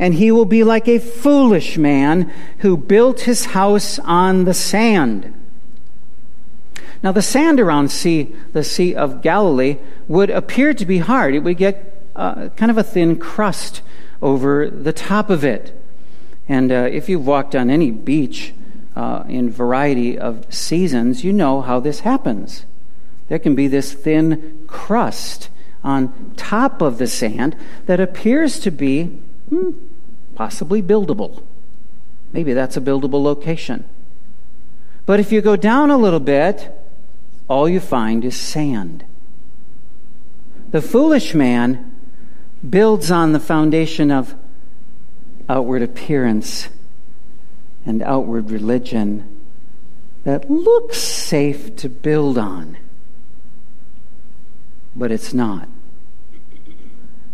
and 0.00 0.14
he 0.14 0.32
will 0.32 0.46
be 0.46 0.64
like 0.64 0.88
a 0.88 0.98
foolish 0.98 1.76
man 1.76 2.32
who 2.60 2.74
built 2.74 3.20
his 3.20 3.44
house 3.44 3.98
on 3.98 4.44
the 4.44 4.54
sand. 4.54 5.34
Now, 7.02 7.12
the 7.12 7.22
sand 7.22 7.60
around 7.60 7.90
sea, 7.90 8.34
the 8.54 8.64
Sea 8.64 8.94
of 8.94 9.20
Galilee 9.20 9.76
would 10.08 10.30
appear 10.30 10.72
to 10.72 10.86
be 10.86 10.98
hard. 10.98 11.34
It 11.34 11.40
would 11.40 11.58
get 11.58 12.02
uh, 12.16 12.48
kind 12.56 12.70
of 12.70 12.78
a 12.78 12.82
thin 12.82 13.18
crust 13.18 13.82
over 14.22 14.70
the 14.70 14.92
top 14.92 15.28
of 15.28 15.44
it. 15.44 15.78
And 16.48 16.72
uh, 16.72 16.88
if 16.90 17.10
you've 17.10 17.26
walked 17.26 17.54
on 17.54 17.68
any 17.68 17.90
beach 17.90 18.54
uh, 18.96 19.24
in 19.28 19.50
variety 19.50 20.18
of 20.18 20.46
seasons, 20.52 21.24
you 21.24 21.32
know 21.32 21.60
how 21.60 21.78
this 21.78 22.00
happens. 22.00 22.64
There 23.28 23.38
can 23.38 23.54
be 23.54 23.68
this 23.68 23.92
thin 23.92 24.64
crust 24.66 25.50
on 25.84 26.32
top 26.36 26.80
of 26.80 26.96
the 26.96 27.06
sand 27.06 27.54
that 27.84 28.00
appears 28.00 28.58
to 28.60 28.70
be 28.70 29.04
hmm, 29.50 29.70
possibly 30.40 30.82
buildable. 30.82 31.42
Maybe 32.32 32.54
that's 32.54 32.74
a 32.74 32.80
buildable 32.80 33.22
location. 33.22 33.84
But 35.04 35.20
if 35.20 35.32
you 35.32 35.42
go 35.42 35.54
down 35.54 35.90
a 35.90 35.98
little 35.98 36.18
bit, 36.18 36.72
all 37.46 37.68
you 37.68 37.78
find 37.78 38.24
is 38.24 38.40
sand. 38.40 39.04
The 40.70 40.80
foolish 40.80 41.34
man 41.34 41.94
builds 42.66 43.10
on 43.10 43.32
the 43.32 43.38
foundation 43.38 44.10
of 44.10 44.34
outward 45.46 45.82
appearance 45.82 46.70
and 47.84 48.00
outward 48.00 48.50
religion 48.50 49.42
that 50.24 50.50
looks 50.50 50.96
safe 50.96 51.76
to 51.76 51.90
build 51.90 52.38
on. 52.38 52.78
But 54.96 55.12
it's 55.12 55.34
not. 55.34 55.68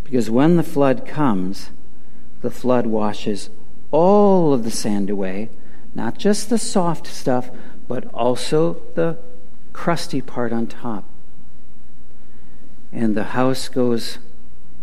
Because 0.03 0.29
when 0.29 0.57
the 0.57 0.65
flood 0.65 1.07
comes, 1.07 1.71
the 2.47 2.53
flood 2.53 2.87
washes 2.87 3.51
all 3.91 4.55
of 4.55 4.63
the 4.63 4.71
sand 4.71 5.11
away, 5.11 5.51
not 5.97 6.17
just 6.17 6.49
the 6.49 6.57
soft 6.57 7.05
stuff, 7.05 7.51
but 7.89 8.05
also 8.15 8.81
the 8.95 9.19
crusty 9.73 10.21
part 10.21 10.53
on 10.53 10.65
top. 10.65 11.03
And 12.93 13.17
the 13.17 13.35
house 13.35 13.69
goes 13.69 14.19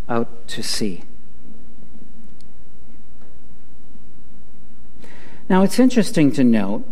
out 0.09 0.45
to 0.49 0.61
sea. 0.61 1.05
Now, 5.47 5.63
it's 5.63 5.79
interesting 5.79 6.33
to 6.33 6.43
note 6.43 6.85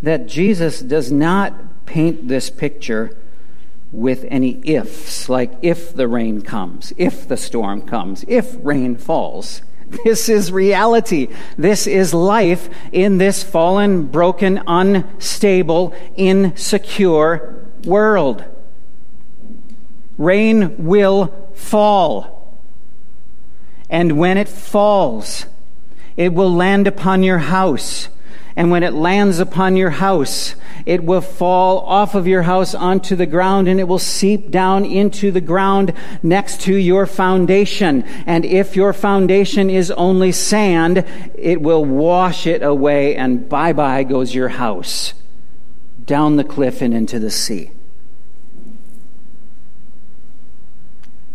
that 0.00 0.28
Jesus 0.28 0.78
does 0.78 1.10
not 1.10 1.86
paint 1.86 2.28
this 2.28 2.50
picture 2.50 3.16
with 3.90 4.24
any 4.28 4.60
ifs, 4.62 5.28
like 5.28 5.50
if 5.60 5.92
the 5.92 6.06
rain 6.06 6.40
comes, 6.40 6.92
if 6.96 7.26
the 7.26 7.36
storm 7.36 7.82
comes, 7.82 8.24
if 8.28 8.54
rain 8.62 8.96
falls. 8.96 9.60
This 10.04 10.28
is 10.28 10.52
reality. 10.52 11.28
This 11.56 11.86
is 11.86 12.12
life 12.12 12.68
in 12.92 13.18
this 13.18 13.42
fallen, 13.42 14.06
broken, 14.06 14.62
unstable, 14.66 15.94
insecure 16.16 17.66
world. 17.84 18.44
Rain 20.18 20.84
will 20.84 21.50
fall. 21.54 22.58
And 23.88 24.18
when 24.18 24.36
it 24.36 24.48
falls, 24.48 25.46
it 26.16 26.34
will 26.34 26.52
land 26.52 26.86
upon 26.86 27.22
your 27.22 27.38
house. 27.38 28.08
And 28.58 28.72
when 28.72 28.82
it 28.82 28.92
lands 28.92 29.38
upon 29.38 29.76
your 29.76 29.90
house, 29.90 30.56
it 30.84 31.04
will 31.04 31.20
fall 31.20 31.78
off 31.82 32.16
of 32.16 32.26
your 32.26 32.42
house 32.42 32.74
onto 32.74 33.14
the 33.14 33.24
ground 33.24 33.68
and 33.68 33.78
it 33.78 33.86
will 33.86 34.00
seep 34.00 34.50
down 34.50 34.84
into 34.84 35.30
the 35.30 35.40
ground 35.40 35.92
next 36.24 36.62
to 36.62 36.74
your 36.74 37.06
foundation. 37.06 38.02
And 38.26 38.44
if 38.44 38.74
your 38.74 38.92
foundation 38.92 39.70
is 39.70 39.92
only 39.92 40.32
sand, 40.32 41.04
it 41.36 41.62
will 41.62 41.84
wash 41.84 42.48
it 42.48 42.64
away 42.64 43.14
and 43.14 43.48
bye 43.48 43.72
bye 43.72 44.02
goes 44.02 44.34
your 44.34 44.48
house 44.48 45.14
down 46.04 46.34
the 46.34 46.42
cliff 46.42 46.82
and 46.82 46.92
into 46.92 47.20
the 47.20 47.30
sea. 47.30 47.70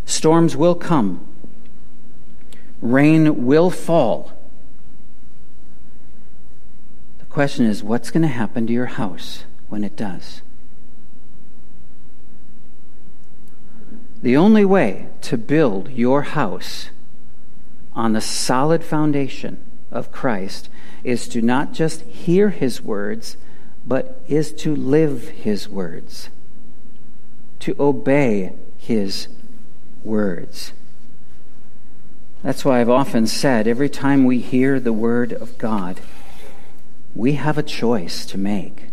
Storms 0.04 0.54
will 0.54 0.74
come. 0.74 1.26
Rain 2.82 3.46
will 3.46 3.70
fall. 3.70 4.33
Question 7.34 7.66
is, 7.66 7.82
what's 7.82 8.12
going 8.12 8.22
to 8.22 8.28
happen 8.28 8.64
to 8.68 8.72
your 8.72 8.86
house 8.86 9.42
when 9.68 9.82
it 9.82 9.96
does? 9.96 10.40
The 14.22 14.36
only 14.36 14.64
way 14.64 15.08
to 15.22 15.36
build 15.36 15.90
your 15.90 16.22
house 16.22 16.90
on 17.92 18.12
the 18.12 18.20
solid 18.20 18.84
foundation 18.84 19.60
of 19.90 20.12
Christ 20.12 20.68
is 21.02 21.26
to 21.26 21.42
not 21.42 21.72
just 21.72 22.02
hear 22.02 22.50
his 22.50 22.80
words, 22.80 23.36
but 23.84 24.22
is 24.28 24.52
to 24.52 24.76
live 24.76 25.30
his 25.30 25.68
words, 25.68 26.28
to 27.58 27.74
obey 27.80 28.52
his 28.78 29.26
words. 30.04 30.72
That's 32.44 32.64
why 32.64 32.80
I've 32.80 32.88
often 32.88 33.26
said 33.26 33.66
every 33.66 33.88
time 33.88 34.24
we 34.24 34.38
hear 34.38 34.78
the 34.78 34.92
word 34.92 35.32
of 35.32 35.58
God, 35.58 36.00
we 37.14 37.32
have 37.32 37.58
a 37.58 37.62
choice 37.62 38.26
to 38.26 38.38
make. 38.38 38.88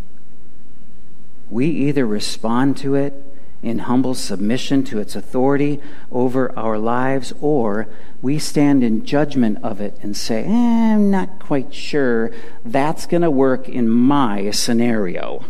We 1.49 1.67
either 1.67 2.05
respond 2.05 2.77
to 2.77 2.95
it 2.95 3.13
in 3.61 3.79
humble 3.79 4.15
submission 4.15 4.83
to 4.83 4.99
its 4.99 5.15
authority 5.15 5.79
over 6.11 6.57
our 6.57 6.77
lives, 6.77 7.33
or 7.41 7.87
we 8.21 8.39
stand 8.39 8.83
in 8.83 9.05
judgment 9.05 9.59
of 9.63 9.79
it 9.79 9.97
and 10.01 10.15
say, 10.15 10.43
eh, 10.43 10.93
I'm 10.93 11.11
not 11.11 11.39
quite 11.39 11.73
sure 11.73 12.31
that's 12.65 13.05
going 13.05 13.21
to 13.21 13.31
work 13.31 13.69
in 13.69 13.87
my 13.89 14.51
scenario. 14.51 15.45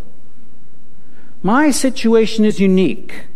My 1.44 1.72
situation 1.72 2.46
is 2.46 2.60
unique. 2.60 3.28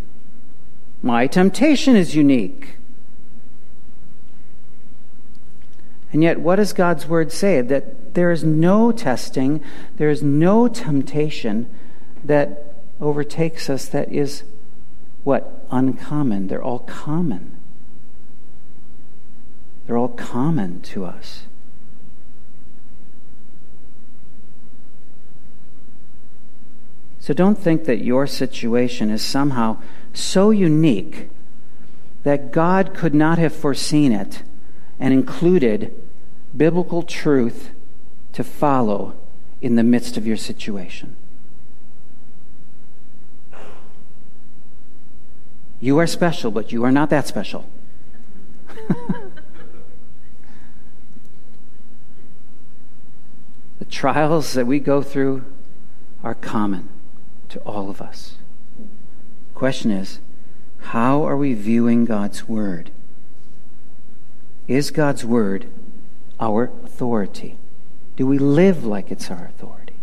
My 1.01 1.27
temptation 1.27 1.95
is 1.95 2.15
unique. 2.15 2.77
And 6.11 6.23
yet, 6.23 6.39
what 6.39 6.57
does 6.57 6.73
God's 6.73 7.07
word 7.07 7.31
say? 7.31 7.61
That 7.61 7.95
there 8.15 8.31
is 8.31 8.43
no 8.43 8.91
testing, 8.91 9.61
there 9.97 10.09
is 10.09 10.23
no 10.23 10.67
temptation 10.67 11.69
that 12.23 12.75
overtakes 12.99 13.69
us 13.69 13.87
that 13.89 14.11
is 14.11 14.43
what? 15.23 15.65
Uncommon. 15.69 16.47
They're 16.47 16.63
all 16.63 16.79
common. 16.79 17.57
They're 19.85 19.97
all 19.97 20.09
common 20.09 20.81
to 20.81 21.05
us. 21.05 21.43
So 27.19 27.33
don't 27.33 27.57
think 27.57 27.85
that 27.85 28.03
your 28.03 28.27
situation 28.27 29.09
is 29.09 29.23
somehow 29.23 29.77
so 30.13 30.51
unique 30.51 31.27
that 32.23 32.51
God 32.51 32.93
could 32.93 33.15
not 33.15 33.39
have 33.39 33.53
foreseen 33.53 34.11
it 34.11 34.43
and 34.99 35.13
included 35.13 35.93
biblical 36.55 37.01
truth 37.01 37.71
to 38.35 38.43
follow 38.43 39.15
in 39.61 39.75
the 39.75 39.83
midst 39.83 40.17
of 40.17 40.27
your 40.27 40.35
situation. 40.35 41.15
You 45.79 45.97
are 45.99 46.07
special, 46.07 46.51
but 46.51 46.73
you 46.73 46.83
are 46.83 46.91
not 46.91 47.09
that 47.11 47.27
special. 47.27 47.69
the 53.79 53.85
trials 53.89 54.51
that 54.51 54.67
we 54.67 54.79
go 54.79 55.01
through 55.01 55.45
are 56.21 56.35
common 56.35 56.89
to 57.47 57.59
all 57.59 57.89
of 57.89 58.01
us. 58.01 58.35
Question 59.53 59.91
is, 59.91 60.19
how 60.79 61.23
are 61.23 61.37
we 61.37 61.53
viewing 61.53 62.03
God's 62.03 62.49
Word? 62.49 62.91
Is 64.67 64.91
God's 64.91 65.23
Word 65.23 65.67
our 66.37 66.69
authority? 66.83 67.55
Do 68.15 68.25
we 68.25 68.37
live 68.37 68.85
like 68.85 69.11
it's 69.11 69.29
our 69.29 69.45
authority? 69.45 69.93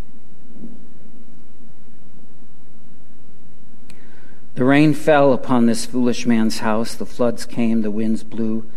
The 4.54 4.64
rain 4.64 4.92
fell 4.92 5.32
upon 5.32 5.66
this 5.66 5.86
foolish 5.86 6.26
man's 6.26 6.58
house. 6.58 6.94
The 6.94 7.06
floods 7.06 7.46
came, 7.46 7.80
the 7.80 7.90
winds 7.90 8.22
blew, 8.22 8.70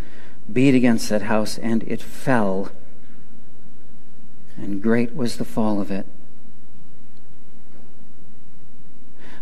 beat 0.51 0.73
against 0.73 1.09
that 1.09 1.23
house, 1.23 1.57
and 1.57 1.83
it 1.83 2.01
fell. 2.01 2.71
And 4.55 4.81
great 4.81 5.15
was 5.15 5.35
the 5.35 5.45
fall 5.45 5.81
of 5.81 5.91
it. 5.91 6.05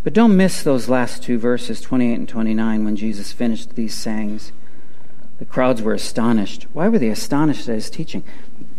But 0.04 0.14
don't 0.14 0.36
miss 0.36 0.64
those 0.64 0.90
last 0.90 1.24
two 1.24 1.38
verses, 1.38 1.80
28 1.80 2.14
and 2.14 2.28
29, 2.28 2.84
when 2.84 2.96
Jesus 2.96 3.32
finished 3.32 3.76
these 3.76 3.94
sayings. 3.94 4.52
The 5.38 5.46
crowds 5.46 5.82
were 5.82 5.94
astonished. 5.94 6.68
Why 6.74 6.90
were 6.90 7.00
they 7.00 7.10
astonished 7.10 7.70
at 7.70 7.76
his 7.76 7.90
teaching? 7.90 8.24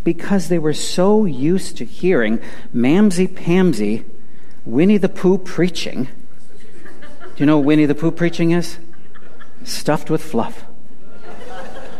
Because 0.05 0.47
they 0.47 0.59
were 0.59 0.73
so 0.73 1.25
used 1.25 1.75
to 1.77 1.85
hearing 1.85 2.39
Mamsie 2.71 3.27
Pamsy, 3.27 4.05
Winnie 4.63 4.97
the 4.97 5.09
Pooh 5.09 5.37
preaching. 5.37 6.05
Do 6.05 7.31
you 7.35 7.45
know 7.45 7.57
what 7.57 7.65
Winnie 7.65 7.85
the 7.85 7.95
Pooh 7.95 8.11
preaching 8.11 8.51
is? 8.51 8.77
Stuffed 9.65 10.09
with 10.09 10.23
fluff. 10.23 10.63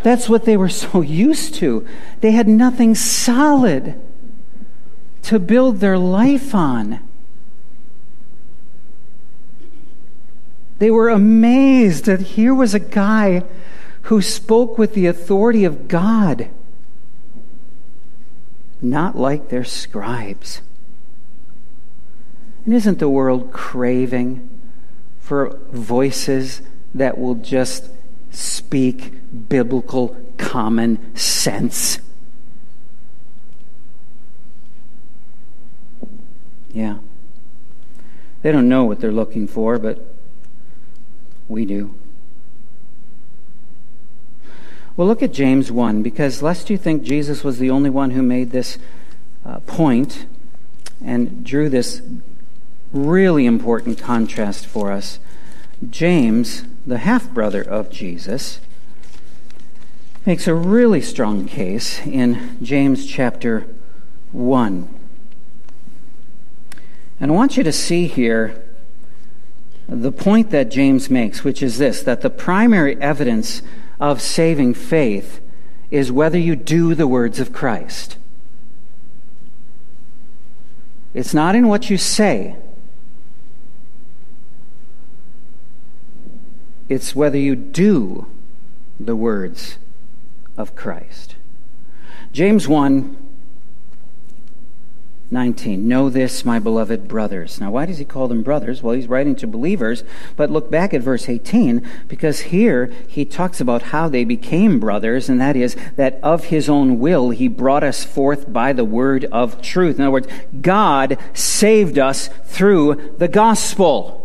That's 0.04 0.30
what 0.30 0.46
they 0.46 0.56
were 0.56 0.70
so 0.70 1.02
used 1.28 1.56
to. 1.56 1.86
They 2.22 2.32
had 2.32 2.48
nothing 2.48 2.96
solid 2.96 4.00
to 5.24 5.40
build 5.40 5.80
their 5.80 5.98
life 5.98 6.56
on. 6.56 7.00
They 10.78 10.92
were 10.92 11.10
amazed 11.10 12.06
that 12.06 12.22
here 12.22 12.54
was 12.54 12.74
a 12.76 12.80
guy 12.80 13.44
who 14.04 14.22
spoke 14.22 14.78
with 14.78 14.94
the 14.94 15.08
authority 15.08 15.66
of 15.66 15.88
God. 15.88 16.50
Not 18.90 19.18
like 19.18 19.50
their 19.50 19.64
scribes. 19.64 20.62
And 22.66 22.74
isn't 22.74 23.00
the 23.00 23.10
world 23.10 23.52
craving 23.52 24.50
for 25.20 25.60
voices 25.72 26.62
that 26.94 27.18
will 27.18 27.36
just 27.36 27.90
speak 28.32 29.14
biblical 29.50 30.16
common 30.38 31.16
sense? 31.16 32.00
Yeah. 36.74 36.98
They 38.42 38.52
don't 38.52 38.68
know 38.68 38.84
what 38.84 39.00
they're 39.00 39.12
looking 39.12 39.48
for, 39.48 39.80
but 39.80 40.14
we 41.48 41.66
do. 41.66 41.96
Well, 44.98 45.08
look 45.08 45.22
at 45.22 45.34
James 45.34 45.74
1, 45.74 46.04
because 46.04 46.42
lest 46.42 46.70
you 46.70 46.78
think 46.78 47.04
Jesus 47.04 47.44
was 47.44 47.60
the 47.60 47.70
only 47.70 47.90
one 47.90 48.12
who 48.12 48.24
made 48.24 48.52
this 48.52 48.78
uh, 49.46 49.60
point 49.60 50.26
and 51.04 51.44
drew 51.44 51.68
this 51.68 52.02
really 52.94 53.46
important 53.46 54.00
contrast 54.00 54.66
for 54.66 54.94
us, 54.94 55.20
James, 55.90 56.64
the 56.88 57.00
half 57.00 57.30
brother 57.30 57.62
of 57.62 57.90
Jesus, 57.90 58.62
makes 60.26 60.48
a 60.48 60.56
really 60.56 61.02
strong 61.02 61.46
case 61.46 62.00
in 62.06 62.58
James 62.64 63.06
chapter 63.06 63.68
1. 64.32 64.88
And 67.20 67.32
I 67.32 67.34
want 67.34 67.58
you 67.58 67.64
to 67.64 67.72
see 67.74 68.08
here 68.08 68.64
the 69.90 70.14
point 70.14 70.52
that 70.52 70.72
James 70.72 71.10
makes, 71.10 71.44
which 71.44 71.62
is 71.62 71.80
this 71.80 72.02
that 72.04 72.22
the 72.22 72.30
primary 72.30 73.00
evidence 73.02 73.62
of 74.00 74.22
saving 74.22 74.74
faith 74.74 75.42
is 75.92 76.12
whether 76.12 76.38
you 76.38 76.56
do 76.56 76.94
the 76.94 77.08
words 77.08 77.40
of 77.40 77.54
Christ. 77.54 78.18
It's 81.14 81.34
not 81.34 81.56
in 81.56 81.68
what 81.68 81.90
you 81.90 81.98
say, 81.98 82.58
it's 86.90 87.16
whether 87.16 87.38
you 87.38 87.56
do 87.56 88.28
the 89.00 89.16
words 89.16 89.78
of 90.58 90.76
Christ. 90.76 91.36
James 92.32 92.68
1 92.68 93.25
19. 95.32 95.88
Know 95.88 96.10
this, 96.10 96.46
my 96.46 96.60
beloved 96.60 97.08
brothers. 97.08 97.60
Now, 97.60 97.72
why 97.72 97.86
does 97.86 97.98
he 97.98 98.06
call 98.06 98.28
them 98.28 98.44
brothers? 98.44 98.84
Well, 98.84 98.96
he's 98.96 99.08
writing 99.08 99.36
to 99.38 99.48
believers, 99.48 100.04
but 100.36 100.52
look 100.52 100.70
back 100.70 100.94
at 100.94 101.02
verse 101.02 101.28
18, 101.28 101.88
because 102.08 102.42
here 102.42 102.94
he 103.08 103.26
talks 103.26 103.60
about 103.60 103.82
how 103.84 104.08
they 104.08 104.24
became 104.24 104.80
brothers, 104.80 105.28
and 105.28 105.42
that 105.42 105.56
is 105.56 105.76
that 105.96 106.20
of 106.22 106.46
his 106.46 106.70
own 106.70 107.00
will 107.00 107.32
he 107.32 107.48
brought 107.48 107.84
us 107.84 108.04
forth 108.04 108.52
by 108.54 108.72
the 108.72 108.86
word 108.86 109.26
of 109.26 109.62
truth. 109.62 109.98
In 109.98 110.04
other 110.04 110.12
words, 110.12 110.28
God 110.62 111.18
saved 111.34 111.98
us 111.98 112.30
through 112.46 113.16
the 113.18 113.28
gospel. 113.28 114.22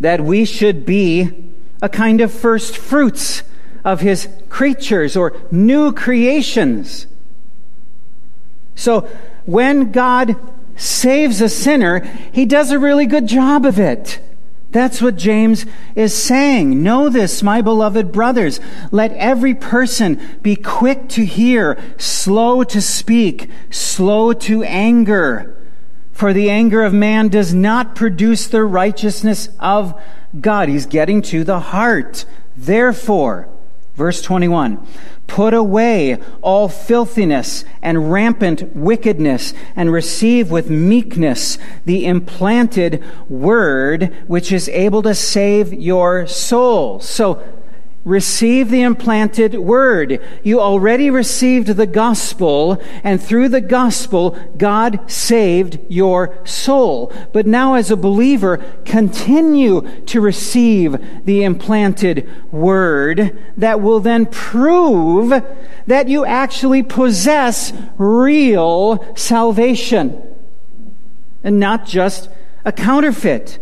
That 0.00 0.20
we 0.20 0.44
should 0.44 0.84
be 0.84 1.52
a 1.80 1.88
kind 1.88 2.20
of 2.20 2.32
first 2.32 2.76
fruits 2.76 3.44
of 3.84 4.00
his 4.00 4.28
creatures 4.48 5.16
or 5.16 5.36
new 5.50 5.92
creations. 5.92 7.06
So 8.74 9.08
when 9.44 9.92
God 9.92 10.36
saves 10.76 11.40
a 11.40 11.48
sinner, 11.48 12.00
he 12.32 12.46
does 12.46 12.70
a 12.70 12.78
really 12.78 13.06
good 13.06 13.26
job 13.26 13.64
of 13.64 13.78
it. 13.78 14.20
That's 14.72 15.02
what 15.02 15.16
James 15.16 15.66
is 15.94 16.14
saying. 16.14 16.82
Know 16.82 17.10
this, 17.10 17.42
my 17.42 17.60
beloved 17.60 18.10
brothers. 18.10 18.58
Let 18.90 19.12
every 19.12 19.54
person 19.54 20.18
be 20.40 20.56
quick 20.56 21.10
to 21.10 21.26
hear, 21.26 21.78
slow 21.98 22.64
to 22.64 22.80
speak, 22.80 23.50
slow 23.70 24.32
to 24.32 24.62
anger. 24.62 25.54
For 26.12 26.32
the 26.32 26.48
anger 26.48 26.82
of 26.84 26.94
man 26.94 27.28
does 27.28 27.52
not 27.52 27.94
produce 27.94 28.46
the 28.46 28.64
righteousness 28.64 29.50
of 29.58 30.00
God. 30.40 30.70
He's 30.70 30.86
getting 30.86 31.20
to 31.22 31.44
the 31.44 31.60
heart. 31.60 32.24
Therefore, 32.56 33.48
verse 33.94 34.22
21, 34.22 34.84
Put 35.26 35.54
away 35.54 36.18
all 36.42 36.68
filthiness 36.68 37.64
and 37.80 38.12
rampant 38.12 38.76
wickedness, 38.76 39.54
and 39.74 39.92
receive 39.92 40.50
with 40.50 40.68
meekness 40.68 41.58
the 41.84 42.06
implanted 42.06 43.02
word 43.28 44.14
which 44.26 44.52
is 44.52 44.68
able 44.68 45.02
to 45.02 45.14
save 45.14 45.72
your 45.72 46.26
souls. 46.26 47.08
So, 47.08 47.42
receive 48.04 48.70
the 48.70 48.82
implanted 48.82 49.54
word. 49.54 50.20
You 50.42 50.60
already 50.60 51.10
received 51.10 51.68
the 51.68 51.86
gospel, 51.86 52.82
and 53.04 53.22
through 53.22 53.48
the 53.48 53.60
gospel, 53.60 54.30
God 54.56 55.10
saved 55.10 55.78
your 55.88 56.38
soul. 56.44 57.12
But 57.32 57.46
now, 57.46 57.74
as 57.74 57.90
a 57.90 57.96
believer, 57.96 58.58
continue 58.84 59.82
to 60.06 60.20
receive 60.20 61.24
the 61.24 61.44
implanted 61.44 62.28
word 62.52 63.38
that 63.56 63.80
will 63.80 64.00
then 64.00 64.26
prove 64.26 65.30
that 65.86 66.08
you 66.08 66.24
actually 66.24 66.82
possess 66.82 67.72
real 67.98 69.16
salvation 69.16 70.20
and 71.44 71.58
not 71.58 71.86
just 71.86 72.28
a 72.64 72.72
counterfeit. 72.72 73.58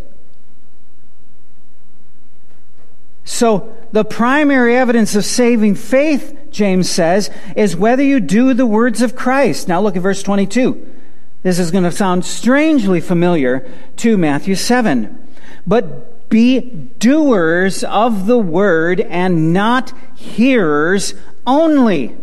So, 3.25 3.77
the 3.93 4.05
primary 4.05 4.77
evidence 4.77 5.15
of 5.15 5.25
saving 5.25 5.75
faith, 5.75 6.37
James 6.51 6.89
says, 6.89 7.31
is 7.57 7.77
whether 7.77 8.03
you 8.03 8.21
do 8.21 8.55
the 8.55 8.67
words 8.67 9.03
of 9.03 9.17
Christ. 9.17 9.69
Now 9.69 9.81
look 9.81 9.97
at 9.97 10.03
verse 10.03 10.23
22. 10.23 10.97
This 11.43 11.59
is 11.59 11.71
going 11.71 11.85
to 11.85 11.93
sound 11.93 12.25
strangely 12.25 13.01
familiar 13.01 13.71
to 13.97 14.19
Matthew 14.19 14.55
7. 14.55 15.29
But 15.67 16.29
be 16.29 16.61
doers 16.61 17.83
of 17.83 18.27
the 18.27 18.39
word 18.39 19.01
and 19.01 19.53
not 19.53 19.93
hearers 20.15 21.15
only. 21.47 22.17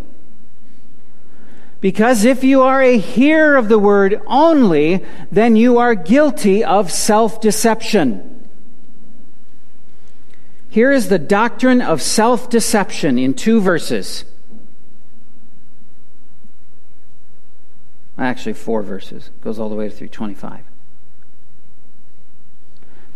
Because 1.82 2.26
if 2.26 2.44
you 2.44 2.64
are 2.64 2.82
a 2.82 2.98
hearer 2.98 3.56
of 3.56 3.70
the 3.70 3.78
word 3.78 4.22
only, 4.26 5.06
then 5.32 5.56
you 5.56 5.78
are 5.78 5.94
guilty 5.94 6.64
of 6.64 6.92
self 6.92 7.40
deception. 7.40 8.37
Here 10.70 10.92
is 10.92 11.10
the 11.10 11.20
doctrine 11.20 11.82
of 11.82 12.02
self 12.02 12.50
deception 12.50 13.18
in 13.18 13.34
two 13.34 13.62
verses. 13.62 14.26
Actually, 18.18 18.54
four 18.54 18.82
verses. 18.82 19.28
It 19.28 19.42
goes 19.42 19.60
all 19.60 19.70
the 19.70 19.76
way 19.76 19.90
to 19.90 19.96
325. 19.96 20.64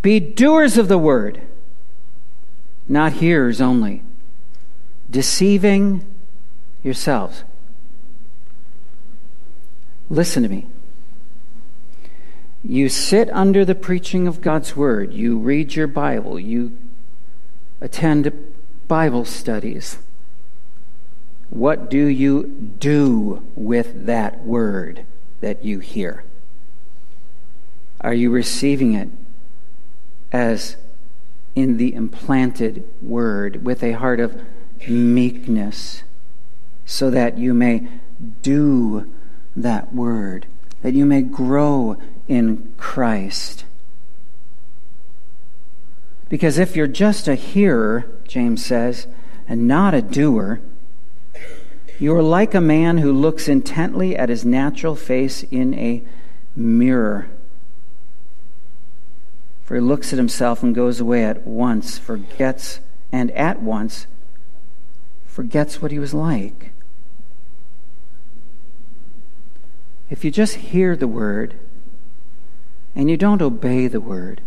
Be 0.01 0.19
doers 0.19 0.77
of 0.77 0.87
the 0.87 0.97
word, 0.97 1.41
not 2.87 3.13
hearers 3.13 3.61
only, 3.61 4.03
deceiving 5.09 6.05
yourselves. 6.83 7.43
Listen 10.09 10.43
to 10.43 10.49
me. 10.49 10.67
You 12.63 12.89
sit 12.89 13.29
under 13.31 13.65
the 13.65 13.75
preaching 13.75 14.27
of 14.27 14.41
God's 14.41 14.75
word. 14.75 15.13
You 15.13 15.37
read 15.37 15.75
your 15.75 15.87
Bible. 15.87 16.39
You 16.39 16.77
attend 17.81 18.31
Bible 18.87 19.25
studies. 19.25 19.97
What 21.49 21.89
do 21.89 22.05
you 22.05 22.43
do 22.79 23.43
with 23.55 24.05
that 24.05 24.43
word 24.45 25.05
that 25.41 25.65
you 25.65 25.79
hear? 25.79 26.23
Are 27.99 28.13
you 28.13 28.31
receiving 28.31 28.93
it 28.93 29.09
as 30.31 30.77
in 31.55 31.77
the 31.77 31.93
implanted 31.93 32.87
word 33.01 33.65
with 33.65 33.83
a 33.83 33.91
heart 33.93 34.19
of 34.19 34.41
meekness 34.87 36.03
so 36.85 37.09
that 37.11 37.37
you 37.37 37.53
may 37.53 37.87
do 38.41 39.11
that 39.55 39.93
word, 39.93 40.45
that 40.81 40.93
you 40.93 41.05
may 41.05 41.21
grow 41.21 41.97
in 42.27 42.73
Christ? 42.77 43.65
Because 46.31 46.57
if 46.57 46.77
you're 46.77 46.87
just 46.87 47.27
a 47.27 47.35
hearer, 47.35 48.05
James 48.25 48.65
says, 48.65 49.05
and 49.49 49.67
not 49.67 49.93
a 49.93 50.01
doer, 50.01 50.61
you 51.99 52.15
are 52.15 52.23
like 52.23 52.53
a 52.53 52.61
man 52.61 52.99
who 52.99 53.11
looks 53.11 53.49
intently 53.49 54.15
at 54.15 54.29
his 54.29 54.45
natural 54.45 54.95
face 54.95 55.43
in 55.51 55.73
a 55.73 56.01
mirror. 56.55 57.27
For 59.65 59.75
he 59.75 59.81
looks 59.81 60.13
at 60.13 60.17
himself 60.17 60.63
and 60.63 60.73
goes 60.73 61.01
away 61.01 61.25
at 61.25 61.45
once, 61.45 61.97
forgets, 61.97 62.79
and 63.11 63.29
at 63.31 63.61
once 63.61 64.07
forgets 65.25 65.81
what 65.81 65.91
he 65.91 65.99
was 65.99 66.13
like. 66.13 66.71
If 70.09 70.23
you 70.23 70.31
just 70.31 70.55
hear 70.55 70.95
the 70.95 71.09
word 71.09 71.55
and 72.95 73.09
you 73.09 73.17
don't 73.17 73.41
obey 73.41 73.87
the 73.87 73.99
word, 73.99 74.39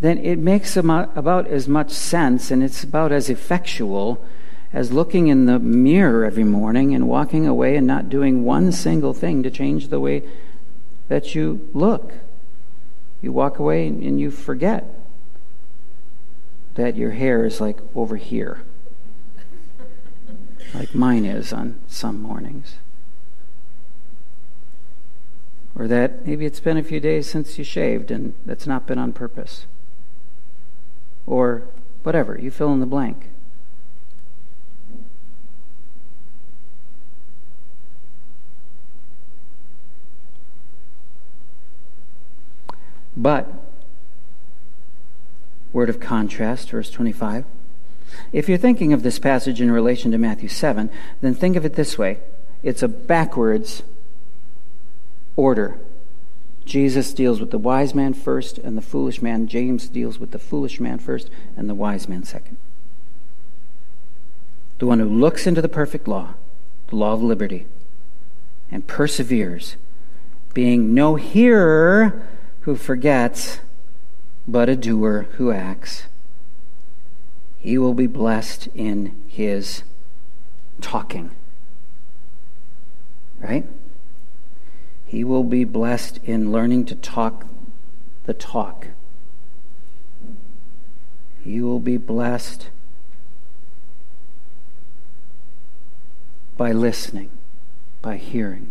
then 0.00 0.16
it 0.18 0.38
makes 0.38 0.76
about 0.76 1.46
as 1.46 1.68
much 1.68 1.90
sense 1.90 2.50
and 2.50 2.62
it's 2.62 2.82
about 2.82 3.12
as 3.12 3.28
effectual 3.28 4.24
as 4.72 4.92
looking 4.92 5.28
in 5.28 5.44
the 5.46 5.58
mirror 5.58 6.24
every 6.24 6.44
morning 6.44 6.94
and 6.94 7.06
walking 7.06 7.46
away 7.46 7.76
and 7.76 7.86
not 7.86 8.08
doing 8.08 8.44
one 8.44 8.72
single 8.72 9.12
thing 9.12 9.42
to 9.42 9.50
change 9.50 9.88
the 9.88 10.00
way 10.00 10.22
that 11.08 11.34
you 11.34 11.68
look. 11.74 12.14
You 13.20 13.32
walk 13.32 13.58
away 13.58 13.88
and 13.88 14.18
you 14.18 14.30
forget 14.30 14.86
that 16.76 16.96
your 16.96 17.10
hair 17.10 17.44
is 17.44 17.60
like 17.60 17.78
over 17.94 18.16
here, 18.16 18.62
like 20.74 20.94
mine 20.94 21.26
is 21.26 21.52
on 21.52 21.78
some 21.88 22.22
mornings. 22.22 22.76
Or 25.74 25.88
that 25.88 26.26
maybe 26.26 26.46
it's 26.46 26.60
been 26.60 26.76
a 26.76 26.82
few 26.82 27.00
days 27.00 27.28
since 27.28 27.58
you 27.58 27.64
shaved 27.64 28.10
and 28.10 28.34
that's 28.46 28.66
not 28.66 28.86
been 28.86 28.98
on 28.98 29.12
purpose. 29.12 29.66
Or 31.26 31.64
whatever, 32.02 32.38
you 32.38 32.50
fill 32.50 32.72
in 32.72 32.80
the 32.80 32.86
blank. 32.86 33.28
But, 43.16 43.52
word 45.72 45.90
of 45.90 46.00
contrast, 46.00 46.70
verse 46.70 46.90
25. 46.90 47.44
If 48.32 48.48
you're 48.48 48.58
thinking 48.58 48.92
of 48.92 49.02
this 49.02 49.18
passage 49.18 49.60
in 49.60 49.70
relation 49.70 50.10
to 50.12 50.18
Matthew 50.18 50.48
7, 50.48 50.90
then 51.20 51.34
think 51.34 51.56
of 51.56 51.64
it 51.64 51.74
this 51.74 51.98
way 51.98 52.18
it's 52.62 52.82
a 52.82 52.88
backwards 52.88 53.82
order. 55.36 55.78
Jesus 56.70 57.12
deals 57.12 57.40
with 57.40 57.50
the 57.50 57.58
wise 57.58 57.96
man 57.96 58.14
first 58.14 58.56
and 58.56 58.78
the 58.78 58.80
foolish 58.80 59.20
man. 59.20 59.48
James 59.48 59.88
deals 59.88 60.20
with 60.20 60.30
the 60.30 60.38
foolish 60.38 60.78
man 60.78 61.00
first 61.00 61.28
and 61.56 61.68
the 61.68 61.74
wise 61.74 62.08
man 62.08 62.22
second. 62.22 62.58
The 64.78 64.86
one 64.86 65.00
who 65.00 65.08
looks 65.08 65.48
into 65.48 65.60
the 65.60 65.68
perfect 65.68 66.06
law, 66.06 66.34
the 66.86 66.94
law 66.94 67.12
of 67.12 67.24
liberty, 67.24 67.66
and 68.70 68.86
perseveres, 68.86 69.74
being 70.54 70.94
no 70.94 71.16
hearer 71.16 72.24
who 72.60 72.76
forgets, 72.76 73.58
but 74.46 74.68
a 74.68 74.76
doer 74.76 75.26
who 75.38 75.50
acts. 75.50 76.04
He 77.58 77.78
will 77.78 77.94
be 77.94 78.06
blessed 78.06 78.68
in 78.76 79.20
his 79.26 79.82
talking. 80.80 81.32
Right? 83.40 83.66
He 85.10 85.24
will 85.24 85.42
be 85.42 85.64
blessed 85.64 86.20
in 86.22 86.52
learning 86.52 86.84
to 86.84 86.94
talk 86.94 87.44
the 88.26 88.32
talk. 88.32 88.86
He 91.42 91.60
will 91.60 91.80
be 91.80 91.96
blessed 91.96 92.68
by 96.56 96.70
listening, 96.70 97.30
by 98.00 98.18
hearing. 98.18 98.70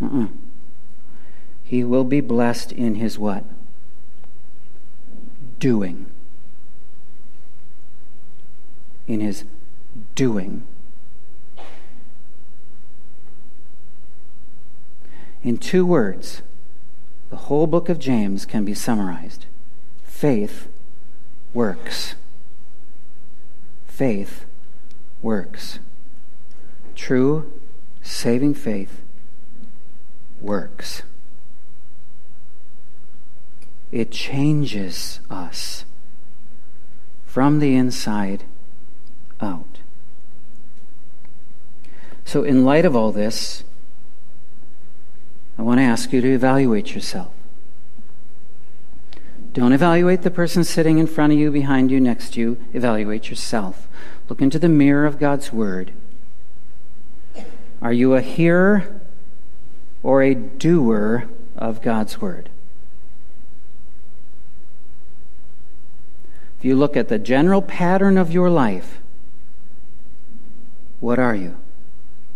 Uh-uh. 0.00 0.28
He 1.64 1.82
will 1.82 2.04
be 2.04 2.20
blessed 2.20 2.70
in 2.70 2.94
his 2.94 3.18
what? 3.18 3.42
Doing. 5.58 6.06
In 9.08 9.18
his 9.18 9.42
doing. 10.14 10.62
In 15.44 15.58
two 15.58 15.86
words, 15.86 16.42
the 17.30 17.36
whole 17.36 17.68
book 17.68 17.88
of 17.88 18.00
James 18.00 18.44
can 18.44 18.64
be 18.64 18.74
summarized 18.74 19.46
faith 20.02 20.68
works. 21.52 22.16
Faith 23.86 24.46
works. 25.22 25.78
True 26.96 27.52
saving 28.02 28.54
faith 28.54 29.02
works 30.40 31.02
it 33.94 34.10
changes 34.10 35.20
us 35.30 35.84
from 37.24 37.60
the 37.60 37.76
inside 37.76 38.42
out. 39.40 39.78
So, 42.24 42.42
in 42.42 42.64
light 42.64 42.84
of 42.84 42.96
all 42.96 43.12
this, 43.12 43.62
I 45.58 45.62
want 45.62 45.78
to 45.78 45.84
ask 45.84 46.12
you 46.12 46.20
to 46.20 46.34
evaluate 46.34 46.94
yourself. 46.94 47.32
Don't 49.52 49.72
evaluate 49.72 50.22
the 50.22 50.30
person 50.32 50.64
sitting 50.64 50.98
in 50.98 51.06
front 51.06 51.32
of 51.32 51.38
you, 51.38 51.50
behind 51.50 51.90
you, 51.90 52.00
next 52.00 52.34
to 52.34 52.40
you. 52.40 52.64
Evaluate 52.72 53.30
yourself. 53.30 53.86
Look 54.28 54.42
into 54.42 54.58
the 54.58 54.68
mirror 54.68 55.06
of 55.06 55.20
God's 55.20 55.52
Word. 55.52 55.92
Are 57.80 57.92
you 57.92 58.14
a 58.14 58.20
hearer 58.20 59.00
or 60.02 60.22
a 60.22 60.34
doer 60.34 61.28
of 61.56 61.82
God's 61.82 62.20
Word? 62.20 62.50
If 66.58 66.64
you 66.64 66.74
look 66.74 66.96
at 66.96 67.08
the 67.08 67.18
general 67.18 67.62
pattern 67.62 68.18
of 68.18 68.32
your 68.32 68.50
life, 68.50 68.98
what 70.98 71.20
are 71.20 71.36
you? 71.36 71.56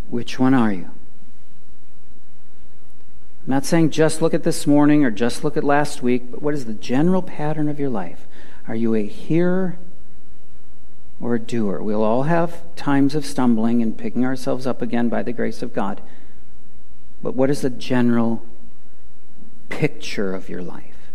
Which 0.09 0.39
one 0.39 0.55
are 0.55 0.73
you? 0.73 0.91
I'm 3.49 3.53
not 3.53 3.64
saying 3.64 3.92
just 3.92 4.20
look 4.20 4.34
at 4.34 4.42
this 4.42 4.66
morning 4.66 5.07
or 5.07 5.11
just 5.11 5.42
look 5.42 5.57
at 5.57 5.64
last 5.64 6.03
week, 6.03 6.30
but 6.30 6.42
what 6.42 6.53
is 6.53 6.66
the 6.66 6.74
general 6.74 7.22
pattern 7.22 7.70
of 7.70 7.80
your 7.80 7.88
life? 7.88 8.26
Are 8.66 8.74
you 8.74 8.94
a 8.94 9.07
hearer 9.07 9.78
or 11.18 11.34
a 11.34 11.38
doer? 11.38 11.80
We'll 11.80 12.03
all 12.03 12.24
have 12.24 12.62
times 12.76 13.14
of 13.14 13.24
stumbling 13.24 13.80
and 13.80 13.96
picking 13.96 14.22
ourselves 14.22 14.66
up 14.66 14.82
again 14.82 15.09
by 15.09 15.22
the 15.22 15.32
grace 15.32 15.62
of 15.62 15.72
God. 15.72 16.03
But 17.22 17.36
what 17.36 17.49
is 17.49 17.62
the 17.62 17.70
general 17.70 18.44
picture 19.70 20.34
of 20.34 20.51
your 20.51 20.61
life? 20.61 21.09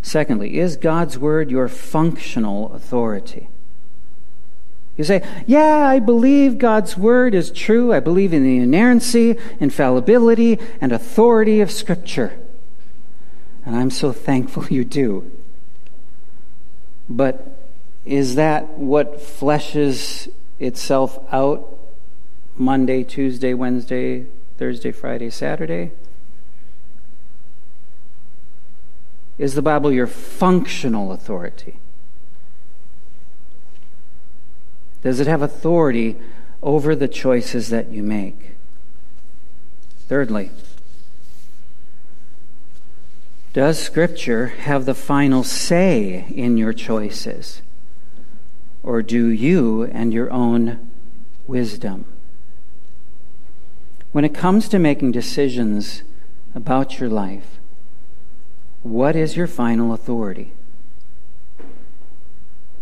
Secondly, 0.00 0.58
is 0.58 0.78
God's 0.78 1.18
Word 1.18 1.50
your 1.50 1.68
functional 1.68 2.72
authority? 2.72 3.48
You 4.96 5.04
say, 5.04 5.26
Yeah, 5.46 5.86
I 5.86 5.98
believe 5.98 6.58
God's 6.58 6.96
Word 6.96 7.34
is 7.34 7.50
true. 7.50 7.92
I 7.92 8.00
believe 8.00 8.32
in 8.32 8.44
the 8.44 8.58
inerrancy, 8.58 9.36
infallibility, 9.58 10.58
and 10.80 10.92
authority 10.92 11.60
of 11.60 11.70
Scripture. 11.70 12.38
And 13.66 13.76
I'm 13.76 13.90
so 13.90 14.12
thankful 14.12 14.66
you 14.70 14.84
do. 14.84 15.30
But 17.08 17.58
is 18.04 18.34
that 18.36 18.78
what 18.78 19.18
fleshes 19.18 20.30
itself 20.58 21.18
out 21.32 21.78
Monday, 22.56 23.02
Tuesday, 23.02 23.52
Wednesday, 23.54 24.26
Thursday, 24.58 24.92
Friday, 24.92 25.30
Saturday? 25.30 25.90
Is 29.36 29.54
the 29.54 29.62
Bible 29.62 29.90
your 29.90 30.06
functional 30.06 31.10
authority? 31.10 31.78
Does 35.04 35.20
it 35.20 35.26
have 35.26 35.42
authority 35.42 36.16
over 36.62 36.96
the 36.96 37.08
choices 37.08 37.68
that 37.68 37.90
you 37.90 38.02
make? 38.02 38.52
Thirdly, 40.08 40.50
does 43.52 43.78
Scripture 43.78 44.46
have 44.46 44.86
the 44.86 44.94
final 44.94 45.44
say 45.44 46.24
in 46.34 46.56
your 46.56 46.72
choices? 46.72 47.60
Or 48.82 49.02
do 49.02 49.28
you 49.28 49.84
and 49.84 50.14
your 50.14 50.32
own 50.32 50.90
wisdom? 51.46 52.06
When 54.12 54.24
it 54.24 54.34
comes 54.34 54.68
to 54.70 54.78
making 54.78 55.12
decisions 55.12 56.02
about 56.54 56.98
your 56.98 57.10
life, 57.10 57.58
what 58.82 59.14
is 59.16 59.36
your 59.36 59.48
final 59.48 59.92
authority? 59.92 60.53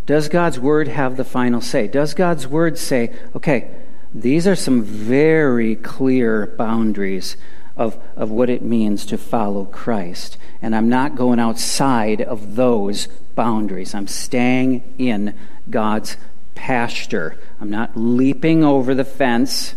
Does 0.06 0.28
God's 0.28 0.58
word 0.58 0.88
have 0.88 1.16
the 1.16 1.24
final 1.24 1.60
say? 1.60 1.86
Does 1.86 2.14
God's 2.14 2.46
word 2.46 2.76
say, 2.78 3.12
okay, 3.34 3.70
these 4.14 4.46
are 4.46 4.56
some 4.56 4.82
very 4.82 5.76
clear 5.76 6.46
boundaries 6.58 7.36
of, 7.76 7.98
of 8.16 8.30
what 8.30 8.50
it 8.50 8.62
means 8.62 9.06
to 9.06 9.18
follow 9.18 9.64
Christ. 9.64 10.36
And 10.60 10.74
I'm 10.74 10.88
not 10.88 11.16
going 11.16 11.38
outside 11.38 12.20
of 12.20 12.56
those 12.56 13.06
boundaries. 13.34 13.94
I'm 13.94 14.08
staying 14.08 14.94
in 14.98 15.34
God's 15.70 16.16
pasture. 16.54 17.38
I'm 17.60 17.70
not 17.70 17.96
leaping 17.96 18.62
over 18.62 18.94
the 18.94 19.04
fence 19.04 19.74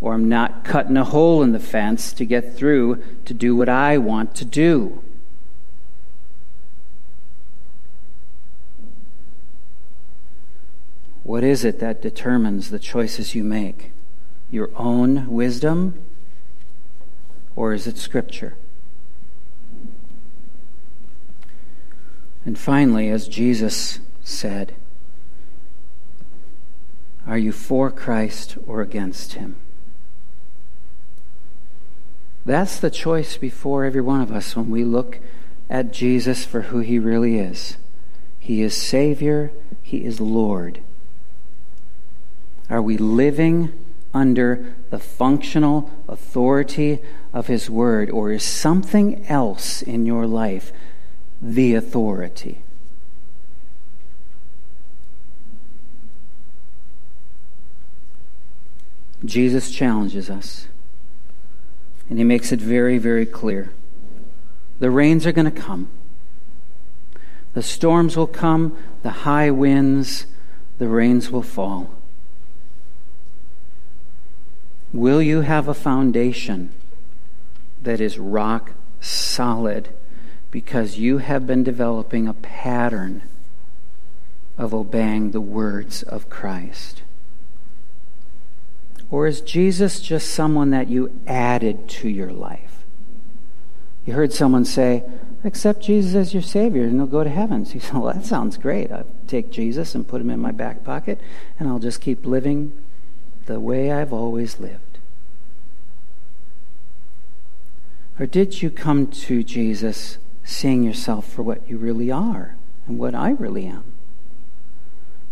or 0.00 0.14
I'm 0.14 0.28
not 0.28 0.64
cutting 0.64 0.96
a 0.96 1.04
hole 1.04 1.42
in 1.42 1.52
the 1.52 1.58
fence 1.58 2.12
to 2.14 2.24
get 2.24 2.54
through 2.54 3.02
to 3.24 3.34
do 3.34 3.56
what 3.56 3.68
I 3.68 3.98
want 3.98 4.34
to 4.36 4.44
do. 4.44 5.02
What 11.26 11.42
is 11.42 11.64
it 11.64 11.80
that 11.80 12.00
determines 12.00 12.70
the 12.70 12.78
choices 12.78 13.34
you 13.34 13.42
make? 13.42 13.90
Your 14.48 14.70
own 14.76 15.26
wisdom? 15.26 15.98
Or 17.56 17.72
is 17.72 17.88
it 17.88 17.98
Scripture? 17.98 18.56
And 22.44 22.56
finally, 22.56 23.08
as 23.08 23.26
Jesus 23.26 23.98
said, 24.22 24.76
Are 27.26 27.38
you 27.38 27.50
for 27.50 27.90
Christ 27.90 28.56
or 28.64 28.80
against 28.80 29.32
him? 29.32 29.56
That's 32.44 32.78
the 32.78 32.88
choice 32.88 33.36
before 33.36 33.84
every 33.84 34.00
one 34.00 34.20
of 34.20 34.30
us 34.30 34.54
when 34.54 34.70
we 34.70 34.84
look 34.84 35.18
at 35.68 35.92
Jesus 35.92 36.44
for 36.44 36.62
who 36.62 36.78
he 36.78 37.00
really 37.00 37.36
is. 37.36 37.78
He 38.38 38.62
is 38.62 38.76
Savior, 38.76 39.50
he 39.82 40.04
is 40.04 40.20
Lord. 40.20 40.82
Are 42.68 42.82
we 42.82 42.96
living 42.96 43.72
under 44.12 44.74
the 44.90 44.98
functional 44.98 45.90
authority 46.08 47.00
of 47.32 47.46
His 47.46 47.70
Word, 47.70 48.10
or 48.10 48.32
is 48.32 48.42
something 48.42 49.24
else 49.26 49.82
in 49.82 50.06
your 50.06 50.26
life 50.26 50.72
the 51.40 51.74
authority? 51.74 52.62
Jesus 59.24 59.70
challenges 59.70 60.30
us, 60.30 60.68
and 62.08 62.18
He 62.18 62.24
makes 62.24 62.52
it 62.52 62.60
very, 62.60 62.98
very 62.98 63.26
clear. 63.26 63.70
The 64.78 64.90
rains 64.90 65.26
are 65.26 65.32
going 65.32 65.50
to 65.50 65.60
come. 65.60 65.88
The 67.54 67.62
storms 67.62 68.16
will 68.16 68.26
come, 68.26 68.76
the 69.02 69.10
high 69.10 69.50
winds, 69.50 70.26
the 70.78 70.88
rains 70.88 71.30
will 71.30 71.42
fall. 71.42 71.95
Will 74.96 75.20
you 75.20 75.42
have 75.42 75.68
a 75.68 75.74
foundation 75.74 76.70
that 77.82 78.00
is 78.00 78.18
rock 78.18 78.72
solid 78.98 79.90
because 80.50 80.96
you 80.96 81.18
have 81.18 81.46
been 81.46 81.62
developing 81.62 82.26
a 82.26 82.32
pattern 82.32 83.22
of 84.56 84.72
obeying 84.72 85.32
the 85.32 85.40
words 85.42 86.02
of 86.02 86.30
Christ? 86.30 87.02
Or 89.10 89.26
is 89.26 89.42
Jesus 89.42 90.00
just 90.00 90.30
someone 90.32 90.70
that 90.70 90.88
you 90.88 91.20
added 91.26 91.90
to 91.90 92.08
your 92.08 92.32
life? 92.32 92.86
You 94.06 94.14
heard 94.14 94.32
someone 94.32 94.64
say, 94.64 95.04
accept 95.44 95.82
Jesus 95.82 96.14
as 96.14 96.32
your 96.32 96.42
Savior 96.42 96.84
and 96.84 96.96
you'll 96.96 97.06
go 97.06 97.22
to 97.22 97.28
heaven. 97.28 97.66
So 97.66 97.74
you 97.74 97.80
say, 97.80 97.92
well, 97.92 98.14
that 98.14 98.24
sounds 98.24 98.56
great. 98.56 98.90
I'll 98.90 99.04
take 99.26 99.50
Jesus 99.50 99.94
and 99.94 100.08
put 100.08 100.22
him 100.22 100.30
in 100.30 100.40
my 100.40 100.52
back 100.52 100.84
pocket 100.84 101.20
and 101.58 101.68
I'll 101.68 101.80
just 101.80 102.00
keep 102.00 102.24
living 102.24 102.72
the 103.44 103.60
way 103.60 103.92
I've 103.92 104.14
always 104.14 104.58
lived. 104.58 104.85
Or 108.18 108.26
did 108.26 108.62
you 108.62 108.70
come 108.70 109.08
to 109.08 109.42
Jesus 109.42 110.18
seeing 110.42 110.82
yourself 110.82 111.30
for 111.30 111.42
what 111.42 111.68
you 111.68 111.76
really 111.76 112.10
are 112.10 112.56
and 112.86 112.98
what 112.98 113.14
I 113.14 113.30
really 113.30 113.66
am? 113.66 113.84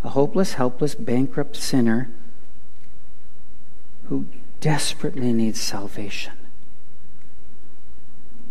A 0.03 0.11
hopeless, 0.11 0.55
helpless, 0.55 0.95
bankrupt 0.95 1.57
sinner 1.57 2.11
who 4.09 4.27
desperately 4.61 5.33
needs 5.33 5.59
salvation. 5.59 6.35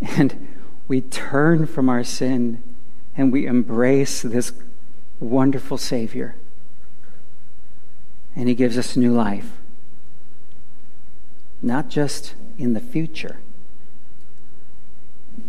And 0.01 0.47
we 0.87 1.01
turn 1.01 1.67
from 1.67 1.87
our 1.87 2.03
sin 2.03 2.61
and 3.15 3.31
we 3.31 3.45
embrace 3.45 4.23
this 4.23 4.51
wonderful 5.19 5.77
Savior. 5.77 6.35
And 8.35 8.49
He 8.49 8.55
gives 8.55 8.79
us 8.79 8.97
new 8.97 9.13
life. 9.13 9.51
Not 11.61 11.89
just 11.89 12.33
in 12.57 12.73
the 12.73 12.79
future 12.79 13.37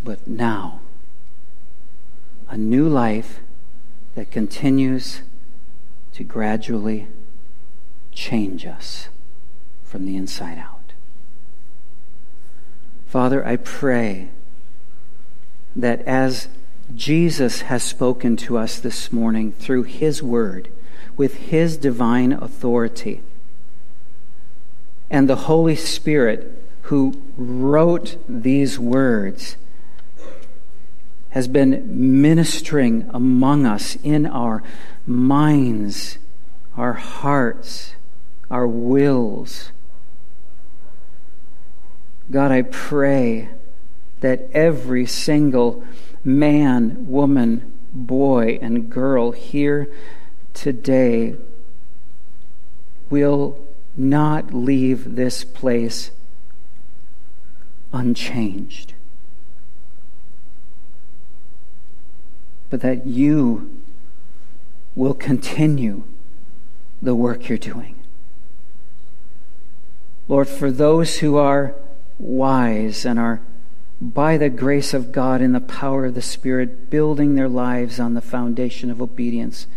but 0.05 0.29
now. 0.29 0.81
A 2.49 2.57
new 2.57 2.89
life 2.89 3.41
that 4.15 4.31
continues 4.31 5.23
to 6.13 6.23
gradually 6.23 7.09
change 8.13 8.67
us 8.67 9.09
from 9.83 10.05
the 10.07 10.17
inside 10.17 10.59
out. 10.59 10.93
Father, 13.07 13.45
I 13.45 13.57
pray 13.57 14.29
that 15.75 16.03
as 16.03 16.49
Jesus 16.95 17.63
has 17.63 17.83
spoken 17.83 18.37
to 18.37 18.59
us 18.59 18.79
this 18.79 19.13
morning 19.13 19.53
through 19.53 19.85
His 19.85 20.23
Word, 20.23 20.69
with 21.17 21.35
His 21.37 21.77
divine 21.77 22.33
authority, 22.33 23.23
and 25.11 25.29
the 25.29 25.37
Holy 25.37 25.77
Spirit 25.77 26.63
who 26.83 27.21
wrote 27.37 28.17
these 28.29 28.79
words 28.79 29.57
has 31.35 31.49
been 31.49 32.23
ministering 32.23 33.11
among 33.13 33.67
us 33.67 33.99
in 34.05 34.25
our 34.25 34.63
minds, 35.05 36.17
our 36.77 36.93
hearts, 36.93 37.97
our 38.49 38.69
wills. 38.69 39.73
God, 42.31 42.53
I 42.53 42.63
pray 42.63 43.49
that 44.21 44.49
every 44.53 45.07
single 45.07 45.83
man, 46.23 47.09
woman, 47.09 47.73
boy, 47.93 48.61
and 48.63 48.89
girl 48.89 49.33
here 49.33 49.93
today 50.55 51.35
will 53.11 53.59
not 53.97 54.55
leave 54.55 55.17
this 55.17 55.43
place 55.43 56.13
unchanged. 57.93 58.94
But 62.75 62.81
that 62.81 63.07
you 63.07 63.71
will 64.97 65.15
continue 65.15 66.03
the 67.01 67.15
work 67.15 67.49
you're 67.49 67.57
doing. 67.57 67.95
Lord, 70.27 70.49
for 70.49 70.73
those 70.73 71.19
who 71.19 71.37
are 71.37 71.77
wise 72.19 73.07
and 73.07 73.17
are 73.17 73.41
by 74.01 74.37
the 74.37 74.49
grace 74.49 74.93
of 74.93 75.13
God 75.13 75.41
and 75.41 75.55
the 75.55 75.61
power 75.61 76.07
of 76.07 76.17
the 76.17 76.21
Spirit 76.21 76.91
building 76.91 77.37
their 77.37 77.49
lives 77.49 78.01
on 78.01 78.15
the 78.15 78.21
foundation 78.21 78.91
of 78.91 79.01
obedience, 79.01 79.69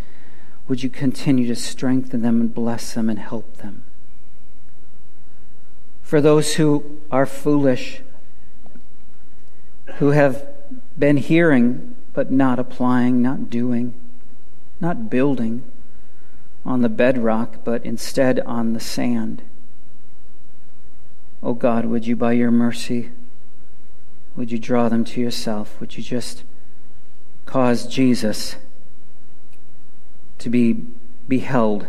would 0.67 0.81
you 0.81 0.89
continue 0.89 1.45
to 1.45 1.55
strengthen 1.55 2.23
them 2.23 2.41
and 2.41 2.51
bless 2.51 2.95
them 2.95 3.11
and 3.11 3.19
help 3.19 3.57
them? 3.57 3.83
For 6.01 6.19
those 6.19 6.55
who 6.55 6.99
are 7.11 7.27
foolish, 7.27 8.01
who 9.97 10.09
have 10.09 10.47
been 10.97 11.17
hearing 11.17 11.93
but 12.18 12.32
not 12.32 12.57
applying, 12.57 13.22
not 13.22 13.47
doing, 13.47 13.93
not 14.82 15.07
building 15.07 15.61
on 16.65 16.82
the 16.82 16.89
bedrock, 16.89 17.63
but 17.63 17.86
instead 17.86 18.39
on 18.39 18.74
the 18.74 18.80
sand. 18.80 19.43
Oh 21.43 21.53
God, 21.53 21.86
would 21.86 22.07
you, 22.07 22.15
by 22.15 22.32
your 22.32 22.49
mercy, 22.49 23.11
would 24.36 24.51
you 24.51 24.57
draw 24.57 24.89
them 24.89 25.05
to 25.05 25.22
yourself? 25.22 25.80
Would 25.80 25.95
you 25.95 26.01
just 26.01 26.43
cause 27.45 27.86
Jesus 27.86 28.55
to 30.39 30.49
be 30.49 30.74
beheld 31.28 31.86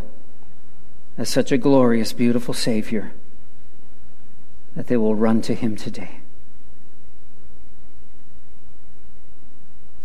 as 1.17 1.31
such 1.31 1.53
a 1.53 1.57
glorious, 1.57 2.13
beautiful 2.13 2.53
Savior 2.53 3.13
that 4.77 4.89
they 4.89 4.99
will 4.99 5.15
run 5.15 5.41
to 5.41 5.55
him 5.55 5.75
today? 5.75 6.21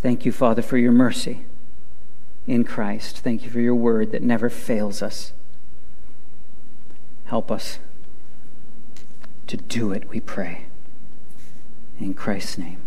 Thank 0.04 0.26
you, 0.26 0.34
Father, 0.34 0.62
for 0.62 0.78
your 0.78 0.92
mercy 0.92 1.46
in 2.46 2.66
Christ. 2.66 3.20
Thank 3.20 3.46
you 3.46 3.50
for 3.50 3.62
your 3.62 3.74
word 3.74 4.12
that 4.12 4.22
never 4.22 4.50
fails 4.50 5.02
us. 5.02 5.32
Help 7.24 7.50
us 7.50 7.80
to 9.48 9.56
do 9.56 9.94
it, 9.94 10.10
we 10.10 10.20
pray. 10.20 10.66
In 12.02 12.14
Christ's 12.14 12.58
name. 12.58 12.83